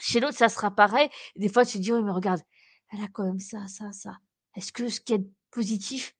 [0.00, 1.08] Chez l'autre, ça sera pareil.
[1.36, 2.40] Des fois, tu te dis, oui, mais regarde,
[2.90, 4.18] elle a quand même ça, ça, ça.
[4.56, 6.16] Est-ce que ce qui est positif,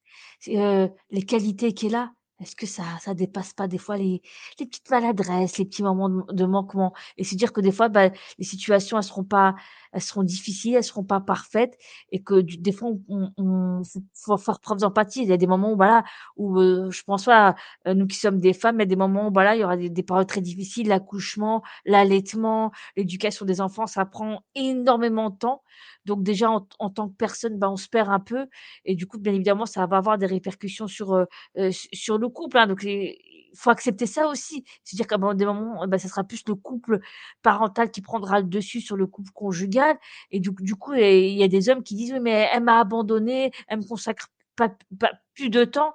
[0.47, 4.23] euh, les qualités qu'elle a, est-ce que ça ça dépasse pas des fois les,
[4.61, 6.93] les petites maladresses, les petits moments de, manquement?
[7.17, 9.55] Et se dire que des fois bah, les situations elles seront pas
[9.93, 11.79] elles seront difficiles, elles seront pas parfaites
[12.13, 13.83] et que des fois on, on,
[14.15, 15.23] faut faire preuve d'empathie.
[15.23, 16.05] Il y a des moments où voilà
[16.37, 18.97] où euh, je pense pas euh, nous qui sommes des femmes, il y a des
[18.97, 23.61] moments où voilà il y aura des, des périodes très difficiles, l'accouchement, l'allaitement, l'éducation des
[23.61, 25.63] enfants, ça prend énormément de temps.
[26.05, 28.47] Donc déjà en, en, tant que personne, bah, on se perd un peu
[28.85, 32.59] et du coup bien évidemment ça va avoir des répercussions sur euh, sur le couple.
[32.59, 32.67] Hein.
[32.67, 33.17] donc il
[33.57, 37.01] faut accepter ça aussi, c'est-à-dire qu'à des moments, bah, ça sera plus le couple
[37.43, 39.97] parental qui prendra le dessus sur le couple conjugal
[40.31, 42.81] et du, du coup il y a des hommes qui disent oui mais elle m'a
[42.81, 45.95] abandonné, elle me consacre pas, pas plus de temps.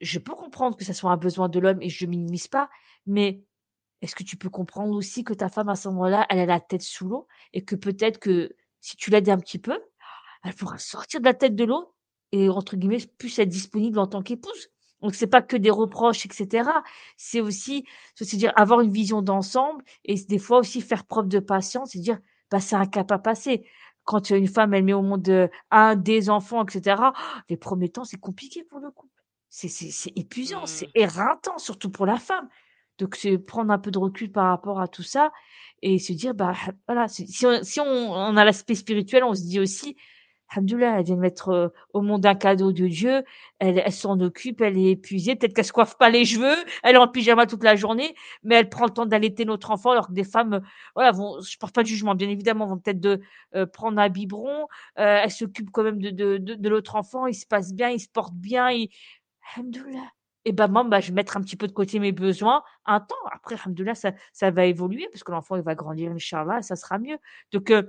[0.00, 2.68] Je peux comprendre que ça soit un besoin de l'homme et je minimise pas,
[3.06, 3.42] mais
[4.02, 6.60] est-ce que tu peux comprendre aussi que ta femme à ce moment-là, elle a la
[6.60, 9.78] tête sous l'eau et que peut-être que si tu l'aides un petit peu,
[10.44, 11.94] elle pourra sortir de la tête de l'eau
[12.32, 14.70] et entre guillemets plus être disponible en tant qu'épouse?
[15.04, 16.70] Donc c'est pas que des reproches, etc.
[17.18, 21.40] C'est aussi, c'est dire avoir une vision d'ensemble et des fois aussi faire preuve de
[21.40, 22.18] patience et dire,
[22.50, 23.66] bah c'est un cap à passer.
[24.04, 27.02] Quand une femme elle met au monde un des enfants, etc.
[27.50, 29.12] Les premiers temps c'est compliqué pour le couple.
[29.50, 30.92] C'est c'est épuisant, c'est mmh.
[30.94, 32.48] éreintant surtout pour la femme.
[32.96, 35.32] Donc c'est prendre un peu de recul par rapport à tout ça
[35.82, 36.54] et se dire bah
[36.88, 39.96] voilà si on, si on, a l'aspect spirituel on se dit aussi
[40.54, 43.24] Alhamdoulilah, elle vient de mettre euh, au monde un cadeau de Dieu,
[43.58, 46.94] elle, elle s'en occupe, elle est épuisée, peut-être qu'elle se coiffe pas les cheveux, elle
[46.94, 50.08] est en pyjama toute la journée, mais elle prend le temps d'allaiter notre enfant, alors
[50.08, 50.62] que des femmes,
[50.94, 53.20] voilà, vont, je porte pas de jugement, bien évidemment, vont peut-être de
[53.54, 57.26] euh, prendre un biberon, euh, elle s'occupe quand même de, de, de, de l'autre enfant,
[57.26, 58.90] il se passe bien, il se porte bien, il...
[59.56, 60.10] Alhamdoulilah.
[60.46, 63.00] Et ben moi, bah, je vais mettre un petit peu de côté mes besoins un
[63.00, 63.14] temps.
[63.32, 66.98] Après, alhamdoulilah, ça, ça va évoluer parce que l'enfant, il va grandir, Inch'Allah, ça sera
[66.98, 67.16] mieux.
[67.52, 67.82] Donc, euh,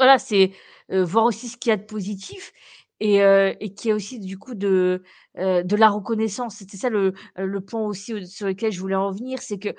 [0.00, 0.52] voilà, c'est
[0.92, 2.52] euh, voir aussi ce qu'il y a de positif
[3.00, 5.02] et, euh, et qu'il y a aussi du coup de,
[5.38, 6.56] euh, de la reconnaissance.
[6.56, 9.74] C'était ça le, le point aussi sur lequel je voulais en venir, c'est que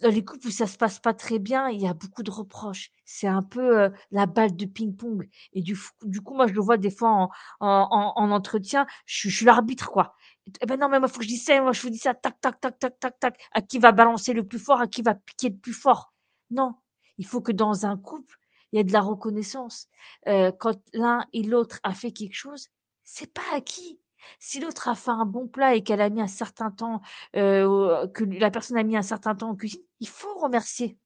[0.00, 2.30] dans les couples où ça se passe pas très bien, il y a beaucoup de
[2.30, 2.90] reproches.
[3.04, 5.28] C'est un peu euh, la balle de ping-pong.
[5.52, 7.30] Et du, du coup, moi, je le vois des fois en,
[7.60, 10.16] en, en, en entretien, je, je suis l'arbitre, quoi.
[10.60, 12.14] Eh ben non, mais moi, faut que je dise ça, moi, je vous dis ça,
[12.14, 13.40] tac, tac, tac, tac, tac, tac.
[13.52, 16.12] À qui va balancer le plus fort, à qui va piquer le plus fort?
[16.50, 16.74] Non,
[17.18, 18.36] il faut que dans un couple,
[18.72, 19.88] il y ait de la reconnaissance.
[20.28, 22.68] Euh, quand l'un et l'autre a fait quelque chose,
[23.04, 24.00] c'est pas acquis.
[24.38, 27.02] Si l'autre a fait un bon plat et qu'elle a mis un certain temps,
[27.36, 30.98] euh, que la personne a mis un certain temps en cuisine, il faut remercier.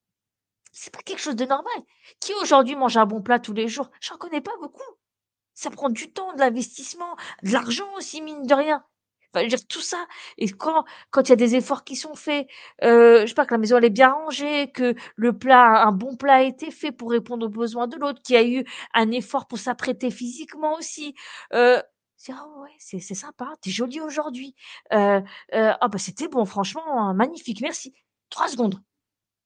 [0.72, 1.72] C'est pas quelque chose de normal.
[2.20, 3.90] Qui aujourd'hui mange un bon plat tous les jours?
[4.00, 4.82] J'en connais pas beaucoup.
[5.54, 8.84] Ça prend du temps, de l'investissement, de l'argent aussi, mine de rien.
[9.36, 10.06] Enfin, je veux dire, tout ça.
[10.38, 12.46] Et quand quand il y a des efforts qui sont faits,
[12.84, 15.92] euh, je sais pas, que la maison elle est bien rangée, que le plat, un
[15.92, 18.64] bon plat a été fait pour répondre aux besoins de l'autre, qu'il y a eu
[18.94, 21.14] un effort pour s'apprêter physiquement aussi.
[21.54, 21.82] Euh,
[22.16, 24.54] c'est ah ouais, c'est c'est sympa, t'es jolie aujourd'hui.
[24.92, 25.20] Euh,
[25.54, 27.92] euh, ah bah c'était bon, franchement, magnifique, merci.
[28.30, 28.80] Trois secondes.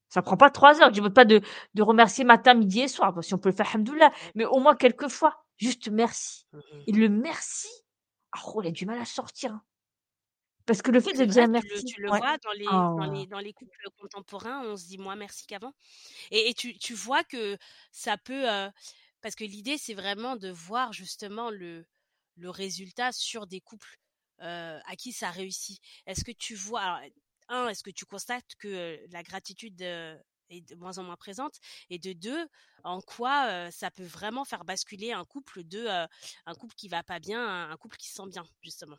[0.08, 0.92] Ça prend pas trois heures.
[0.92, 1.40] Je veux pas de,
[1.74, 3.14] de remercier matin, midi et soir.
[3.22, 4.10] Si on peut le faire, alhamdoulilah.
[4.34, 5.44] Mais au moins quelques fois.
[5.56, 6.46] Juste merci.
[6.52, 6.82] Mhm.
[6.86, 7.68] Et le merci,
[8.32, 9.52] ah, oh, il a du mal à sortir.
[9.52, 9.62] hein.
[10.66, 12.20] Parce que le fait de dire vrai, tu le, merci, tu le ouais.
[12.20, 15.46] vois dans les, Ah, dans les, dans les couples contemporains, on se dit moins merci
[15.46, 15.72] qu'avant.
[16.30, 17.58] Et, et tu, tu vois que
[17.92, 18.70] ça peut, euh,
[19.22, 21.86] parce que l'idée, c'est vraiment de voir justement le,
[22.36, 23.98] le résultat sur des couples
[24.42, 25.80] euh, à qui ça réussit.
[26.06, 27.10] Est-ce que tu vois, alors,
[27.48, 31.56] un, est-ce que tu constates que euh, la gratitude est de moins en moins présente?
[31.90, 32.48] Et de deux,
[32.84, 36.06] en quoi euh, ça peut vraiment faire basculer un couple de euh,
[36.46, 38.98] un couple qui va pas bien, à un couple qui se sent bien, justement?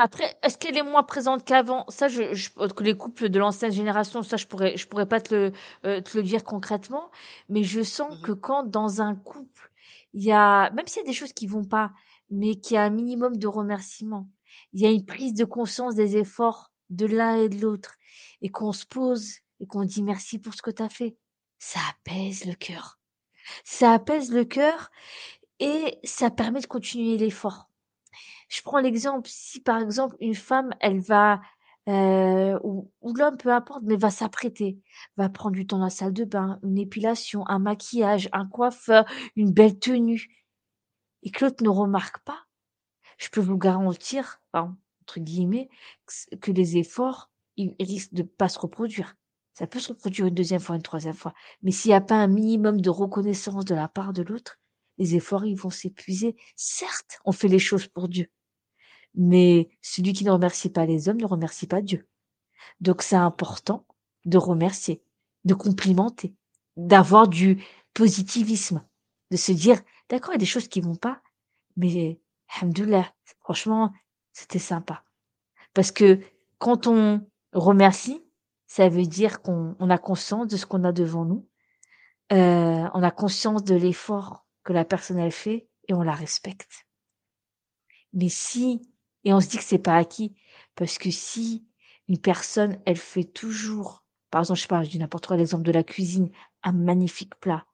[0.00, 1.84] Après, est-ce qu'elle est moins présente qu'avant?
[1.88, 5.20] Ça, je, je, que les couples de l'ancienne génération, ça, je pourrais, je pourrais pas
[5.20, 5.52] te le,
[5.86, 7.10] euh, te le dire concrètement,
[7.48, 8.20] mais je sens Mhm.
[8.22, 9.72] que quand dans un couple,
[10.14, 11.92] il y a, même s'il y a des choses qui vont pas,
[12.30, 14.30] mais qu'il y a un minimum de remerciements,
[14.72, 17.96] il y a une prise de conscience des efforts de l'un et de l'autre,
[18.40, 21.16] et qu'on se pose et qu'on dit merci pour ce que tu as fait,
[21.58, 23.00] ça apaise le cœur.
[23.64, 24.90] Ça apaise le cœur
[25.60, 27.67] et ça permet de continuer l'effort.
[28.48, 31.40] Je prends l'exemple, si par exemple une femme, elle va,
[31.88, 34.78] euh, ou, ou l'homme, peu importe, mais va s'apprêter,
[35.16, 39.04] va prendre du temps dans la salle de bain, une épilation, un maquillage, un coiffeur,
[39.36, 40.44] une belle tenue,
[41.22, 42.46] et que l'autre ne remarque pas,
[43.18, 45.68] je peux vous garantir, entre guillemets,
[46.40, 49.16] que les efforts, ils risquent de pas se reproduire.
[49.54, 52.14] Ça peut se reproduire une deuxième fois, une troisième fois, mais s'il n'y a pas
[52.14, 54.58] un minimum de reconnaissance de la part de l'autre,
[54.98, 56.36] les efforts, ils vont s'épuiser.
[56.56, 58.28] Certes, on fait les choses pour Dieu,
[59.18, 62.06] mais celui qui ne remercie pas les hommes ne remercie pas Dieu.
[62.80, 63.84] Donc c'est important
[64.24, 65.02] de remercier,
[65.44, 66.34] de complimenter,
[66.76, 67.62] d'avoir du
[67.94, 68.86] positivisme,
[69.32, 71.20] de se dire, d'accord, il y a des choses qui vont pas,
[71.76, 72.20] mais
[72.54, 73.92] alhamdoulilah, franchement,
[74.32, 75.02] c'était sympa.
[75.74, 76.20] Parce que
[76.58, 78.24] quand on remercie,
[78.66, 81.48] ça veut dire qu'on on a conscience de ce qu'on a devant nous,
[82.32, 86.86] euh, on a conscience de l'effort que la personne elle fait et on la respecte.
[88.12, 88.82] Mais si,
[89.24, 90.34] et on se dit que c'est pas acquis,
[90.74, 91.66] parce que si
[92.08, 95.82] une personne, elle fait toujours, par exemple, je sais pas, n'importe quoi, l'exemple de la
[95.82, 96.30] cuisine,
[96.62, 97.66] un magnifique plat,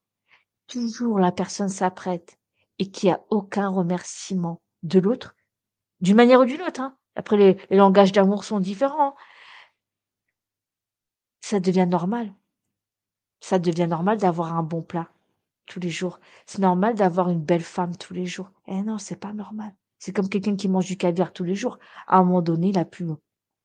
[0.67, 2.39] toujours la personne s'apprête
[2.79, 5.35] et qu'il n'y a aucun remerciement de l'autre,
[6.01, 6.97] d'une manière ou d'une autre, hein.
[7.17, 9.15] Après, les, les langages d'amour sont différents.
[11.43, 12.35] Ça devient normal.
[13.41, 15.09] Ça devient normal d'avoir un bon plat
[15.67, 16.19] tous les jours.
[16.47, 18.51] C'est normal d'avoir une belle femme tous les jours.
[18.67, 19.73] Eh non, c'est pas normal.
[20.05, 21.79] C'est comme quelqu'un qui mange du caviar tous les jours.
[22.07, 23.07] À un moment donné, il a plus,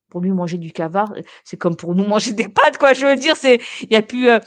[0.08, 2.94] pour lui manger du caviar, euh, c'est comme pour nous manger des pâtes, quoi.
[2.94, 4.40] Je veux dire, c'est, il y a plus, euh,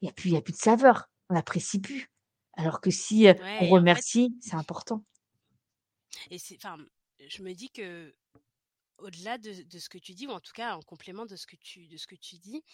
[0.00, 1.08] il y a plus, il y a plus de saveur.
[1.30, 2.10] On n'apprécie plus.
[2.54, 5.04] Alors que si euh, Ouais, on et en fait, remercie, c'est important.
[6.32, 6.76] et c'est, enfin,
[7.28, 8.12] je me dis que
[8.98, 11.46] au-delà de, de ce que tu dis, ou en tout cas en complément de ce
[11.46, 12.64] que tu, de ce que tu dis,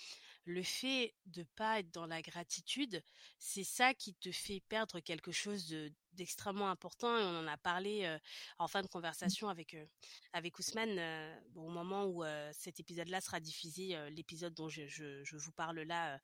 [0.48, 3.02] le fait de pas être dans la gratitude,
[3.38, 7.16] c'est ça qui te fait perdre quelque chose de- d'extrêmement important.
[7.18, 8.18] Et on en a parlé euh,
[8.58, 9.86] en fin de conversation avec euh,
[10.32, 13.96] avec Ousmane euh, au moment où cet épisode-là sera diffusé.
[14.10, 16.18] L'épisode dont je, je, je vous parle là,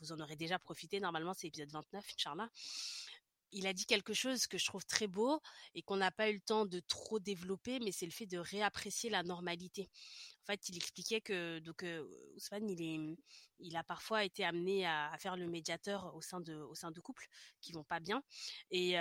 [0.00, 1.00] vous en aurez déjà profité.
[1.00, 2.48] Normalement, c'est l'épisode 29, Inch'Allah.
[3.52, 5.40] il a dit quelque chose que je trouve très beau
[5.74, 8.38] et qu'on n'a pas eu le temps de trop développer, mais c'est le fait de
[8.38, 9.88] réapprécier la normalité.
[10.44, 11.86] En fait, il expliquait que donc
[12.36, 13.16] Ousmane, il est,
[13.60, 17.26] il a parfois été amené à, faire le médiateur au sein de, couples
[17.62, 18.22] qui vont pas bien
[18.70, 18.92] et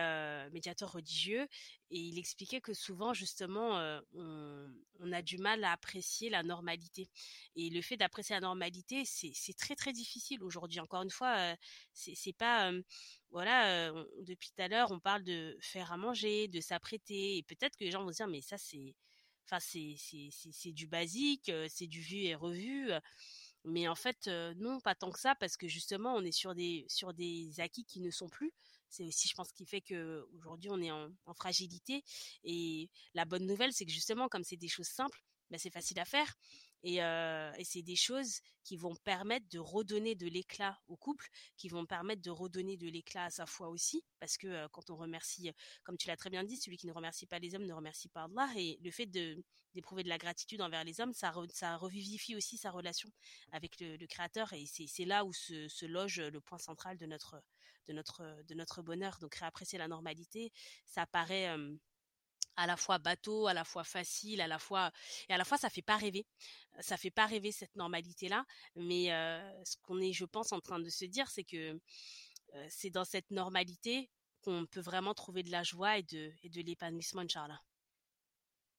[0.54, 1.46] médiateur religieux.
[1.90, 7.10] Et il expliquait que souvent, justement, on, a du mal à apprécier la normalité.
[7.58, 10.80] Et le fait d'apprécier la normalité, c'est très très difficile aujourd'hui.
[10.80, 11.58] Encore une fois,
[11.92, 12.72] c'est pas
[13.32, 17.76] voilà, depuis tout à l'heure, on parle de faire à manger, de s'apprêter, et peut-être
[17.76, 18.96] que les gens vont se dire, mais ça, c'est,
[19.46, 19.96] enfin, c'est,
[20.52, 22.92] c'est, du basique, c'est du vu et revu.
[23.66, 24.28] Mais en fait,
[24.58, 27.86] non, pas tant que ça, parce que justement, on est sur des, sur des acquis
[27.86, 28.52] qui ne sont plus.
[28.90, 32.04] C'est aussi, je pense, qui fait que aujourd'hui, on est en, en fragilité.
[32.44, 36.00] Et la bonne nouvelle, c'est que justement, comme c'est des choses simples, bah, c'est facile
[36.00, 36.36] à faire.
[36.84, 37.00] Et,
[37.64, 42.22] c'est des choses qui vont permettre de redonner de l'éclat au couple, qui vont permettre
[42.22, 45.52] de redonner de l'éclat à sa foi aussi, parce que quand on remercie,
[45.84, 48.10] comme tu l'as très bien dit, celui qui ne remercie pas les hommes ne remercie
[48.10, 52.58] pas Allah, et le fait d'éprouver de la gratitude envers les hommes, ça, revivifie aussi
[52.58, 53.10] sa relation
[53.52, 59.18] avec le, Créateur, et c'est là où se, loge le point central de notre bonheur.
[59.20, 60.52] Donc réapprécier la normalité,
[60.86, 61.56] ça paraît
[62.56, 64.92] à la fois bateau, à la fois facile, à la fois
[65.30, 66.26] et à la fois ça fait pas rêver.
[66.80, 69.08] Ça fait pas rêver cette normalité là, mais
[69.64, 71.80] ce qu'on est je pense en train de se dire c'est que
[72.70, 74.10] c'est dans cette normalité
[74.42, 77.62] qu'on peut vraiment trouver de la joie et de l'épanouissement inchallah.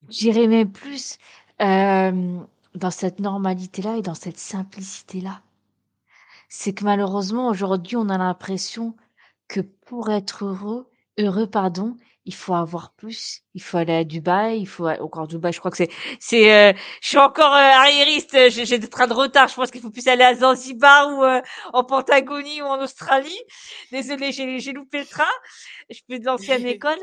[0.08, 1.18] J'irais même plus
[1.58, 5.42] dans cette normalité là et dans cette simplicité là.
[6.48, 8.96] C'est que malheureusement aujourd'hui on a l'impression
[9.48, 14.60] que pour être heureux, heureux pardon, il faut avoir plus, il faut aller à Dubaï,
[14.60, 18.50] il faut encore Dubaï, je crois que c'est c'est euh, je suis encore euh, arriériste,
[18.50, 21.42] j'ai des trains de retard, je pense qu'il faut plus aller à Zanzibar ou euh,
[21.72, 23.38] en Patagonie ou en Australie.
[23.92, 25.24] Désolée, j'ai j'ai loupé le train.
[25.90, 27.00] Je suis de l'ancienne école,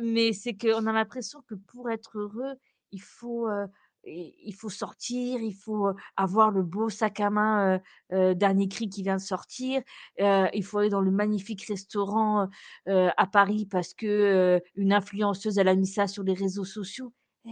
[0.00, 2.54] mais c'est qu'on a l'impression que pour être heureux,
[2.92, 3.66] il faut euh,
[4.04, 7.80] il faut sortir, il faut avoir le beau sac à main
[8.12, 9.82] euh, dernier cri qui vient de sortir,
[10.18, 12.48] il faut aller dans le magnifique restaurant
[12.86, 17.12] à Paris parce que une influenceuse elle a mis ça sur les réseaux sociaux.
[17.46, 17.50] Eh,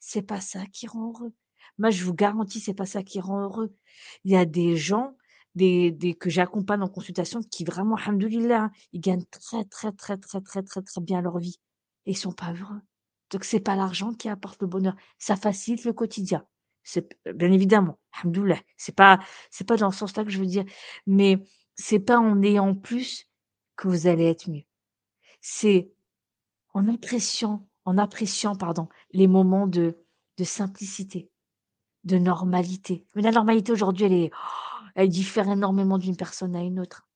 [0.00, 1.32] c'est pas ça qui rend heureux.
[1.78, 3.74] Moi, je vous garantis, c'est pas ça qui rend heureux.
[4.24, 5.16] Il y a des gens,
[5.54, 10.16] des, des que j'accompagne en consultation, qui vraiment, alhamdoulilah, hein, ils gagnent très, très, très,
[10.18, 11.60] très, très, très, très bien leur vie.
[12.06, 12.80] Et ils sont pas heureux.
[13.30, 16.44] Donc c'est pas l'argent qui apporte le bonheur, ça facilite le quotidien.
[16.82, 20.64] C'est bien évidemment, alhamdoulilah, c'est pas c'est pas dans ce sens-là que je veux dire,
[21.06, 21.38] mais
[21.74, 23.28] c'est pas en ayant plus
[23.76, 24.64] que vous allez être mieux.
[25.40, 25.90] C'est
[26.74, 29.98] en appréciant en appréciant pardon les moments de
[30.38, 31.30] de simplicité,
[32.04, 33.04] de normalité.
[33.14, 34.30] Mais la normalité aujourd'hui, elle est
[34.94, 37.06] elle diffère énormément d'une personne à une autre.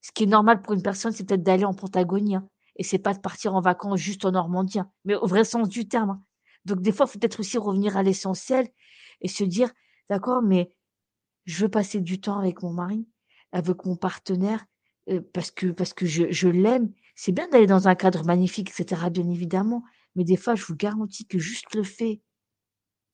[0.00, 2.36] Ce qui est normal pour une personne, c'est peut-être d'aller en Patagonie.
[2.36, 5.44] Hein et c'est pas de partir en vacances juste en Normandie, hein, mais au vrai
[5.44, 6.10] sens du terme.
[6.10, 6.22] Hein.
[6.64, 8.68] Donc des fois, il faut peut-être aussi revenir à l'essentiel
[9.20, 9.70] et se dire,
[10.08, 10.72] d'accord, mais
[11.44, 13.06] je veux passer du temps avec mon mari,
[13.52, 14.64] avec mon partenaire,
[15.08, 16.92] euh, parce que parce que je, je l'aime.
[17.16, 19.10] C'est bien d'aller dans un cadre magnifique, etc.
[19.10, 19.82] Bien évidemment,
[20.14, 22.20] mais des fois, je vous garantis que juste le fait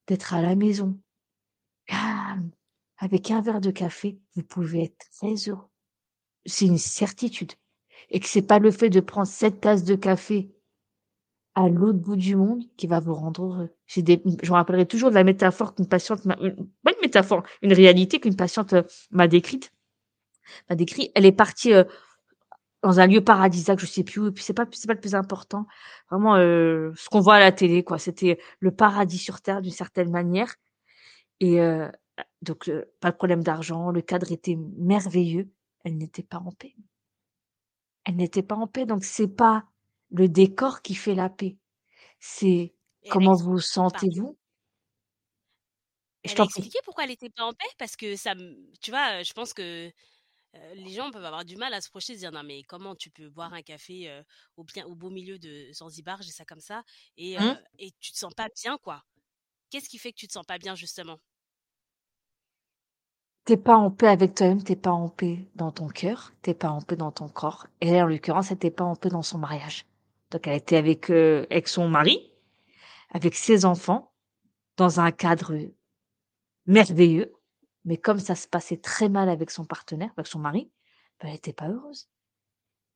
[0.07, 1.01] d'être à la maison,
[2.99, 5.69] avec un verre de café, vous pouvez être très heureux.
[6.47, 7.53] C'est une certitude
[8.11, 10.51] et que c'est pas le fait de prendre cette tasse de café
[11.55, 13.71] à l'autre bout du monde qui va vous rendre heureux.
[13.87, 16.43] J'ai des, je me rappellerai toujours de la métaphore qu'une patiente m'a, pas
[16.93, 19.73] une métaphore, une réalité qu'une patiente euh, m'a décrite.
[20.69, 21.85] M'a décrit, elle est partie euh,
[22.83, 25.01] dans un lieu paradisiaque, je sais plus où, et puis c'est pas, c'est pas le
[25.01, 25.67] plus important.
[26.11, 27.99] Vraiment, euh, ce qu'on voit à la télé, quoi.
[27.99, 30.55] C'était le paradis sur terre d'une certaine manière.
[31.41, 31.59] Et
[32.43, 35.49] donc, pas de problème d'argent, le cadre était merveilleux.
[35.85, 36.75] Elle n'était pas en paix
[38.05, 38.87] elle n'était pas en paix.
[38.87, 39.65] Donc c'est pas
[40.11, 41.57] le décor qui fait la paix.
[42.21, 42.75] C'est
[43.11, 44.39] comment vous sentez-vous?
[46.25, 48.35] Je t'en expliqué pourquoi elle n'était pas en paix parce que ça,
[48.81, 49.93] tu vois, je pense que
[50.75, 53.11] les gens peuvent avoir du mal à se projeter, se dire non mais comment tu
[53.11, 54.23] peux boire un café
[54.57, 56.83] au bien, au beau milieu de Zanzibar, j'ai ça comme ça,
[57.17, 57.61] et, mmh.
[57.81, 59.03] et tu te sens pas bien quoi.
[59.69, 61.19] Qu'est-ce qui fait que tu te sens pas bien justement?
[63.45, 66.71] T'es pas en paix avec toi-même, t'es pas en paix dans ton cœur, t'es pas
[66.71, 67.67] en paix dans ton corps.
[67.83, 69.85] Et elle, en l'occurrence, elle était pas en paix dans son mariage.
[70.31, 72.33] Donc elle était avec euh, avec son mari,
[73.11, 74.13] avec ses enfants,
[74.79, 75.55] dans un cadre
[76.67, 77.33] merveilleux.
[77.85, 80.71] Mais comme ça se passait très mal avec son partenaire, avec son mari,
[81.21, 82.09] ben, elle était pas heureuse.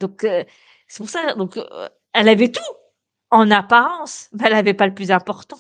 [0.01, 0.45] Donc euh,
[0.89, 1.35] c'est pour ça.
[1.35, 2.63] Donc euh, elle avait tout
[3.31, 5.59] en apparence, mais elle avait pas le plus important.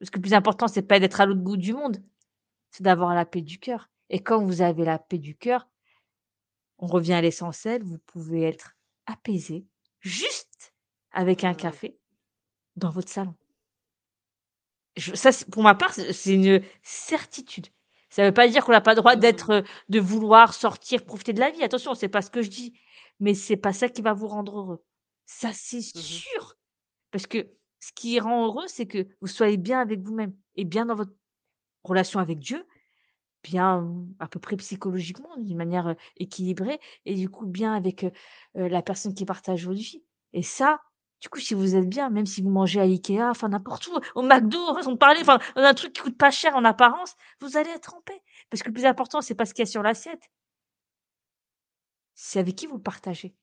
[0.00, 1.98] Parce que le plus important, c'est pas d'être à l'autre bout du monde,
[2.70, 3.88] c'est d'avoir la paix du cœur.
[4.10, 5.68] Et quand vous avez la paix du cœur,
[6.78, 8.72] on revient à l'essentiel, vous pouvez être
[9.06, 9.66] apaisé,
[10.00, 10.74] juste
[11.12, 11.56] avec un Mmh.
[11.56, 11.98] café
[12.76, 13.34] dans votre salon.
[14.96, 17.66] Je ça pour ma part, c'est une certitude.
[18.08, 19.16] Ça veut pas dire qu'on n'a pas le droit Mmh.
[19.16, 21.62] d'être, heu, de vouloir sortir, profiter de la vie.
[21.62, 22.72] Attention, c'est pas ce que je dis,
[23.20, 24.82] mais c'est pas ça qui va vous rendre heureux.
[25.26, 26.22] Ça, c'est Mmh mh.
[26.24, 26.56] sûr!
[27.12, 27.48] Parce que
[27.80, 31.12] ce qui rend heureux, c'est que vous soyez bien avec vous-même et bien dans votre
[31.84, 32.66] relation avec Dieu,
[33.46, 33.88] bien,
[34.18, 38.06] à peu près psychologiquement, d'une manière, équilibrée et du coup bien avec,
[38.54, 40.80] la personne qui partage votre vie et ça,
[41.20, 43.98] du coup, si vous êtes bien, même si vous mangez à Ikea, enfin n'importe où,
[44.14, 47.94] au McDo, façon de un truc qui coûte pas cher en apparence, vous allez être
[47.94, 48.22] en paix.
[48.50, 50.30] Parce que le plus important, c'est pas ce qu'il y a sur l'assiette.
[52.14, 53.34] C'est avec qui vous partagez.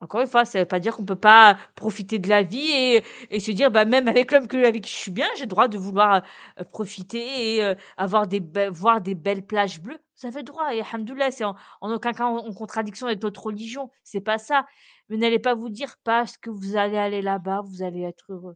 [0.00, 3.02] Encore une fois, ça veut pas dire qu'on peut pas profiter de la vie et
[3.30, 5.66] et se dire: «Bah, même avec l'homme avec qui je suis bien, j'ai le droit
[5.66, 6.22] de vouloir,
[6.60, 8.40] heu, profiter et heu, avoir des
[8.70, 9.98] voir des belles plages bleues».
[10.20, 13.20] Vous avez le droit et alhamdoulilah, c'est en en aucun cas en en contradiction avec
[13.22, 14.66] notre religion, c'est pas ça.
[15.08, 18.54] Mais n'allez pas vous dire parce que vous allez aller là-bas, vous allez être heureux.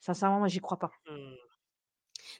[0.00, 0.90] Sincèrement, moi, j'y crois pas.
[1.10, 1.14] Mmh.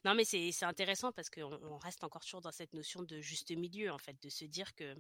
[0.07, 3.21] Non, mais c'est c'est intéressant parce qu'on on reste encore toujours dans cette notion de
[3.21, 4.95] juste milieu, en fait, de se dire que,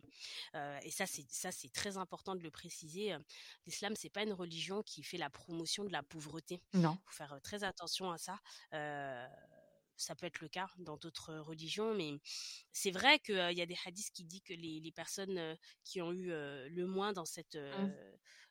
[0.56, 3.18] heu et ça, c'est ça, c'est très important de le préciser, heu,
[3.66, 6.62] l'islam, c'est pas une religion qui fait la promotion de la pauvreté.
[6.72, 6.98] Non.
[7.06, 8.40] Faut faire, heu, très attention à ça.
[8.74, 9.26] Heu,
[9.98, 12.12] ça peut être le cas dans d'autres religions, mais
[12.72, 16.12] c'est vrai qu'il y a des hadiths qui dit que les les personnes, qui ont
[16.12, 17.96] eu, le moins dans cette, Mmh.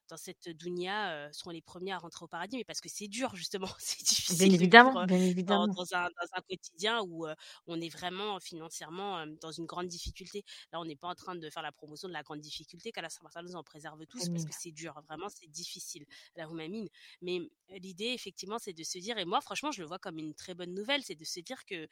[0.09, 2.57] Dans cette dunya, heu, seront les premiers à rentrer au paradis.
[2.57, 5.75] Mais parce que c'est dur justement, c'est Bien difficile de évidemment, vivre bien évidemment.
[5.75, 7.27] dans un dans un quotidien où,
[7.67, 10.43] on est vraiment financièrement, dans une grande difficulté.
[10.71, 13.09] Là, on n'est pas en train de faire la promotion de la grande difficulté, qu'Allah
[13.43, 14.45] nous en préserve tous parce Amine.
[14.45, 16.05] que c'est dur, vraiment, c'est difficile.
[16.35, 16.89] Allahumma amine.
[17.21, 17.39] Mais
[17.69, 20.53] l'idée, effectivement, c'est de se dire et moi, franchement, je le vois comme une très
[20.55, 21.87] bonne nouvelle, c'est de se dire que,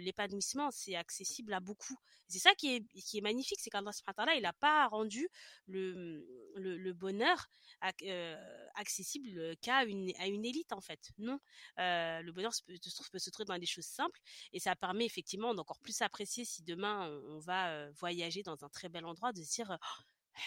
[0.00, 1.96] l'épanouissement, c'est accessible à beaucoup.
[2.28, 3.92] C'est ça qui est qui est magnifique, c'est qu'Allah
[4.36, 5.28] il a pas rendu
[5.66, 6.22] le, mmh,
[6.60, 7.46] le le bonheur
[8.02, 8.36] heu,
[8.74, 11.10] accessible, qu'à une à une élite, en fait.
[11.18, 11.34] Non,
[11.78, 12.74] heu, le bonheur peut
[13.12, 14.20] peut se trouver dans des choses simples
[14.52, 18.68] et ça permet effectivement d'encore plus apprécier si demain on va, heu, voyager dans un
[18.68, 19.78] très bel endroit, de se dire,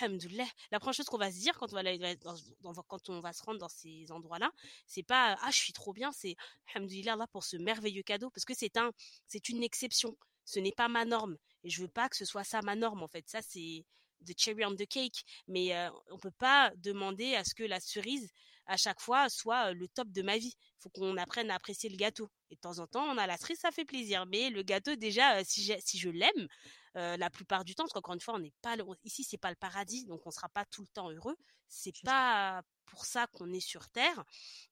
[0.02, 0.48] «Alhamdoulilah».
[0.72, 1.84] La première chose qu'on va se dire quand on va
[2.18, 4.52] dans dans quand on va se rendre dans ces endroits-là,
[4.86, 6.36] c'est pas: «Ah, je suis trop bien», c'est:
[6.74, 8.92] «Alhamdoulilah Allah pour ce merveilleux cadeau» parce que c'est un
[9.28, 10.18] c'est une exception.
[10.46, 13.04] Ce n'est pas ma norme et je veux pas que ce soit ça ma norme,
[13.04, 13.28] en fait.
[13.30, 13.86] Ça, c'est
[14.26, 17.80] the cherry on the cake, mais heu, on peut pas demander à ce que la
[17.80, 18.30] cerise,
[18.66, 20.56] à chaque fois, soit, le top de ma vie.
[20.80, 23.38] Faut qu'on apprenne à apprécier le gâteau et de temps en temps, on a la
[23.38, 26.48] cerise, ça fait plaisir, mais le gâteau déjà, si j'ai si je l'aime,
[26.96, 29.50] la plupart du temps, parce qu'encore une fois, on n'est pas le ici, c'est pas
[29.50, 31.36] le paradis, donc on sera pas tout le temps heureux.
[31.70, 34.24] C'est pas pour ça qu'on est sur terre.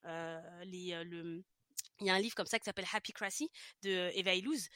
[0.03, 1.43] Les, le,
[2.01, 3.49] il y a un livre comme ça qui s'appelle Happycracy
[3.83, 4.67] de Eva Illouz,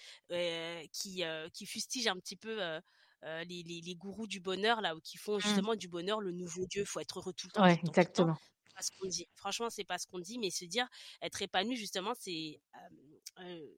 [0.92, 2.80] qui, qui fustige un petit peu,
[3.26, 5.62] heu, les les les gourous du bonheur là, ou qui font Mmh.
[5.62, 6.86] justement du bonheur le nouveau Dieu.
[6.86, 8.30] Faut être heureux tout le temps, Ouais, tout le temps, tout le temps.
[8.30, 8.40] exactement.
[8.66, 9.28] C'est pas ce qu'on dit.
[9.36, 10.88] Franchement, c'est pas ce qu'on dit, mais se dire
[11.22, 12.62] être épanoui justement, c'est,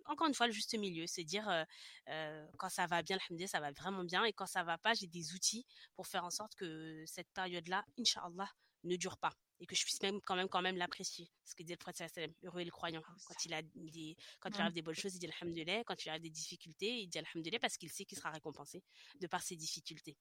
[0.06, 1.08] encore une fois le juste milieu.
[1.08, 1.66] Se dire,
[2.58, 3.18] quand ça va bien,
[3.48, 5.66] ça va vraiment bien et quand ça va pas, j'ai des outils
[5.96, 8.50] pour faire en sorte que cette période-là, Inch'Allah,
[8.84, 11.30] ne dure pas et que je puisse même quand même quand même l'apprécier.
[11.46, 13.02] Ce que dit le prophète heureux est le croyant.
[13.26, 15.84] Quand il a des quand il arrive des bonnes choses, il dit alhamdoulilah.
[15.84, 18.84] Quand il arrive des difficultés, il dit alhamdoulilah parce qu'il sait qu'il sera récompensé
[19.20, 20.18] de par ses difficultés.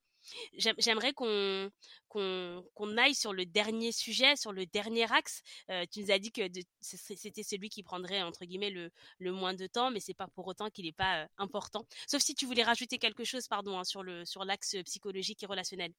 [0.52, 1.70] J'aime j'aimerais qu'on
[2.08, 5.40] qu'on qu'on aille sur le dernier sujet, sur le dernier axe.
[5.70, 6.42] Heu, tu nous as dit que
[6.80, 10.46] c'était celui qui prendrait entre guillemets «le le moins de temps», mais c'est pas pour
[10.46, 11.86] autant qu'il est pas, heu, important.
[12.06, 15.46] Sauf si tu voulais rajouter quelque chose, pardon, hein, sur le sur l'axe, psychologique et
[15.46, 15.92] relationnel.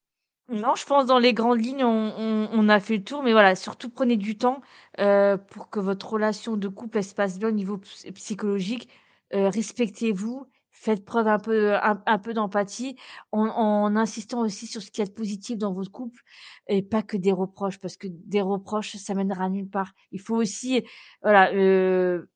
[0.48, 3.32] Non, je pense dans les grandes lignes, on on on a fait le tour, mais
[3.32, 4.60] voilà, surtout prenez du temps,
[5.00, 8.88] heu, pour que votre relation de couple, elle se passe bien au niveau ps psychologique.
[9.32, 12.96] Heu, respectez-vous, faites preuve un peu un peu d'empathie
[13.30, 16.20] en en insistant aussi sur ce qu'il y a de positif dans votre couple
[16.66, 19.92] et pas que des reproches, parce que des reproches, ça mènera nulle part.
[20.10, 20.82] Il faut aussi,
[21.22, 22.28] voilà, heu,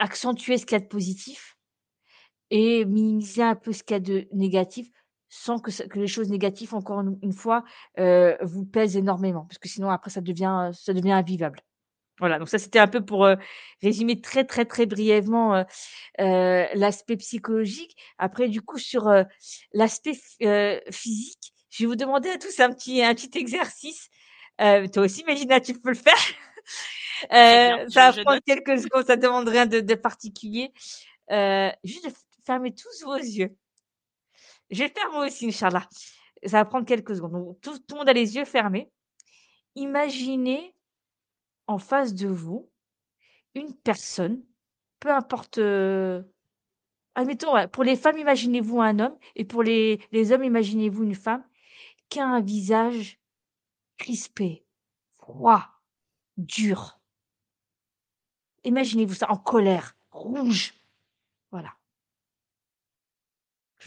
[0.00, 1.56] accentuer ce qu'il y a de positif
[2.50, 4.90] et minimiser un peu ce qu'il y a de négatif,
[5.30, 7.64] sans que que les choses négatives, encore une fois,
[7.98, 9.44] heu, vous pèsent énormément.
[9.46, 11.60] Parce que sinon après ça devient, ça devient invivable.
[12.20, 13.36] Voilà, donc ça c'était un peu pour, heu,
[13.82, 15.64] résumer très, très, très brièvement, heu,
[16.74, 17.96] l'aspect psychologique.
[18.18, 19.10] Après du coup sur,
[19.74, 20.14] l'aspect
[20.92, 24.10] physique, je vais vous demander à tous un petit un petit exercice.
[24.62, 26.14] Heu, toi aussi Mélina, tu peux le faire.
[27.54, 30.72] Bien, je ça va prendre quelques secondes, ça demande rien de de particulier.
[31.32, 32.16] Heu, juste de f
[32.46, 33.56] fermer tous vos yeux.
[34.70, 35.88] Je vais le faire moi aussi, Inch'Allah.
[36.44, 37.32] Ça va prendre quelques secondes.
[37.32, 38.90] Donc tout tout le monde a les yeux fermés.
[39.74, 40.74] Imaginez
[41.66, 42.70] en face de vous
[43.54, 44.42] une personne,
[45.00, 46.24] peu importe, heu,
[47.14, 51.44] admettons, pour les femmes, imaginez-vous un homme et pour les les hommes, imaginez-vous une femme
[52.08, 53.18] qui a un visage
[53.98, 54.64] crispé,
[55.18, 55.66] froid,
[56.36, 57.00] dur.
[58.64, 60.74] Imaginez-vous ça en colère, rouge.
[61.50, 61.77] Voilà.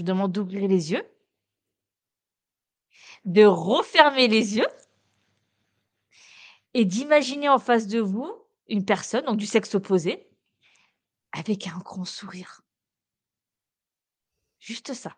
[0.02, 1.08] Vous demande d'ouvrir les yeux,
[3.24, 4.68] de refermer les yeux
[6.74, 8.34] et d'imaginer en face de vous
[8.68, 10.28] une personne, donc du sexe opposé,
[11.34, 12.64] avec un grand sourire.
[14.58, 15.16] Juste ça.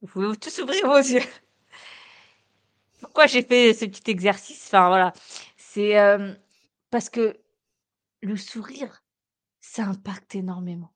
[0.00, 1.28] Vous pouvez tous ouvrir vos yeux.
[3.00, 4.64] Pourquoi j'ai fait ce petit exercice?
[4.68, 5.12] Enfin voilà,
[5.58, 6.32] c'est euh,
[6.88, 7.38] parce que
[8.22, 9.04] le sourire,
[9.60, 10.94] ça impacte énormément.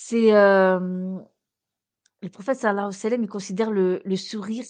[0.00, 1.18] C'est euh,
[2.22, 4.64] le prophète sallallahu alayhi wa sallam, il considère le, le sourire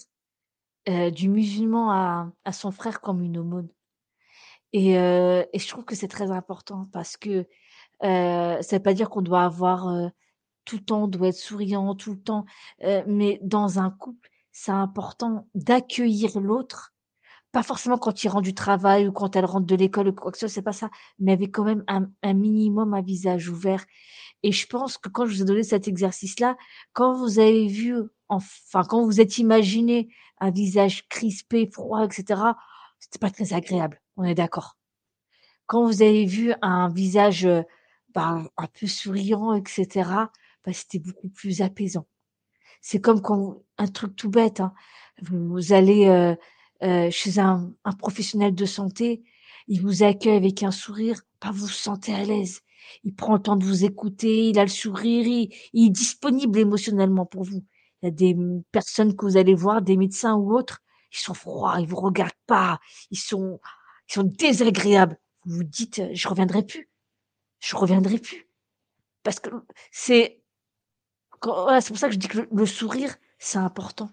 [0.89, 3.69] euh, du musulman à, à son frère comme une aumône.
[4.73, 7.45] Et, euh, et je trouve que c'est très important parce que
[8.01, 10.11] ça veut pas dire qu'on doit avoir
[10.65, 12.45] tout le temps, on doit être souriant tout le temps,
[13.05, 16.93] mais dans un couple, c'est important d'accueillir l'autre,
[17.51, 20.31] pas forcément quand il rentre du travail ou quand elle rentre de l'école ou quoi
[20.31, 23.49] que ce soit, c'est pas ça, mais avec quand même un, un minimum un visage
[23.49, 23.85] ouvert.
[24.43, 26.55] Et je pense que quand je vous ai donné cet exercice-là,
[26.93, 27.95] quand vous avez vu,
[28.29, 32.41] enfin, quand vous êtes imaginé un visage crispé, froid, etc.,
[32.99, 34.01] c'était pas très agréable.
[34.17, 34.77] On est d'accord.
[35.65, 37.47] Quand vous avez vu un visage
[38.13, 40.09] bah, un peu souriant, etc.,
[40.65, 42.07] bah, c'était beaucoup plus apaisant.
[42.81, 44.73] C'est comme quand un truc tout bête, hein,
[45.21, 46.35] vous, allez euh,
[46.83, 49.23] euh, chez un, un, professionnel de santé,
[49.67, 52.61] il vous accueille avec un sourire, bah, vous vous sentez à l'aise.
[53.03, 56.57] Il prend le temps de vous écouter, il a le sourire, il, il est disponible
[56.59, 57.63] émotionnellement pour vous.
[58.01, 58.35] Il y a des
[58.71, 62.31] personnes que vous allez voir, des médecins ou autres, ils sont froids, ils vous regardent
[62.47, 62.79] pas,
[63.11, 63.59] ils sont,
[64.09, 65.17] ils sont désagréables.
[65.45, 66.89] Vous vous dites, je reviendrai plus,
[67.59, 68.47] je reviendrai plus,
[69.23, 69.49] parce que
[69.91, 70.41] c'est,
[71.43, 74.09] c'est pour ça que je dis que le, sourire, c'est important.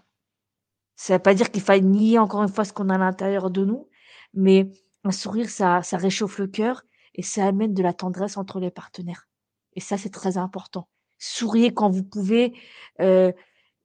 [0.97, 3.49] Ça veut pas dire qu'il faille nier encore une fois ce qu'on a à l'intérieur
[3.49, 3.87] de nous,
[4.33, 4.69] mais
[5.03, 6.81] un sourire, ça, ça réchauffe le cœur
[7.15, 9.27] et ça amène de la tendresse entre les partenaires.
[9.73, 10.89] Et ça, c'est très important.
[11.19, 12.53] Souriez quand vous pouvez.
[12.99, 13.31] Euh,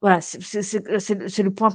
[0.00, 1.68] voilà, c'est le point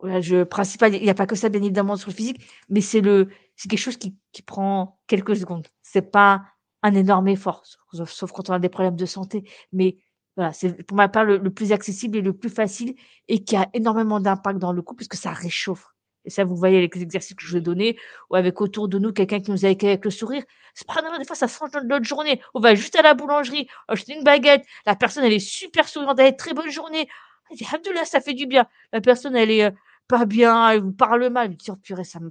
[0.00, 0.94] voilà, je, principal.
[0.94, 3.96] Il n'y a pas que ça, bien évidemment, sur le physique, mais c'est quelque chose
[3.96, 5.68] qui, qui prend quelques secondes.
[5.82, 6.44] C'est pas
[6.82, 9.48] un énorme effort, sauf, quand on a des problèmes de santé.
[9.72, 9.96] Mais
[10.36, 12.94] voilà, c'est pour ma part le, plus accessible et le plus facile
[13.28, 15.94] et qui a énormément d'impact dans le couple puisque ça réchauffe.
[16.24, 17.98] Et ça, vous voyez avec les exercices que je vous ai donnés,
[18.30, 20.42] ou avec autour de nous quelqu'un qui nous a accueilli avec le sourire.
[20.74, 22.40] C'est pas des fois, ça change notre journée.
[22.54, 24.64] On va juste à la boulangerie, acheter une baguette.
[24.86, 27.08] La personne, elle est super souriante, elle est très bonne journée.
[27.50, 28.66] Alhamdoulilah, ça fait du bien.
[28.92, 29.70] La personne, elle est euh,
[30.08, 31.50] pas bien, elle vous parle mal.
[31.50, 32.30] Elle dit, oh purée, ça me,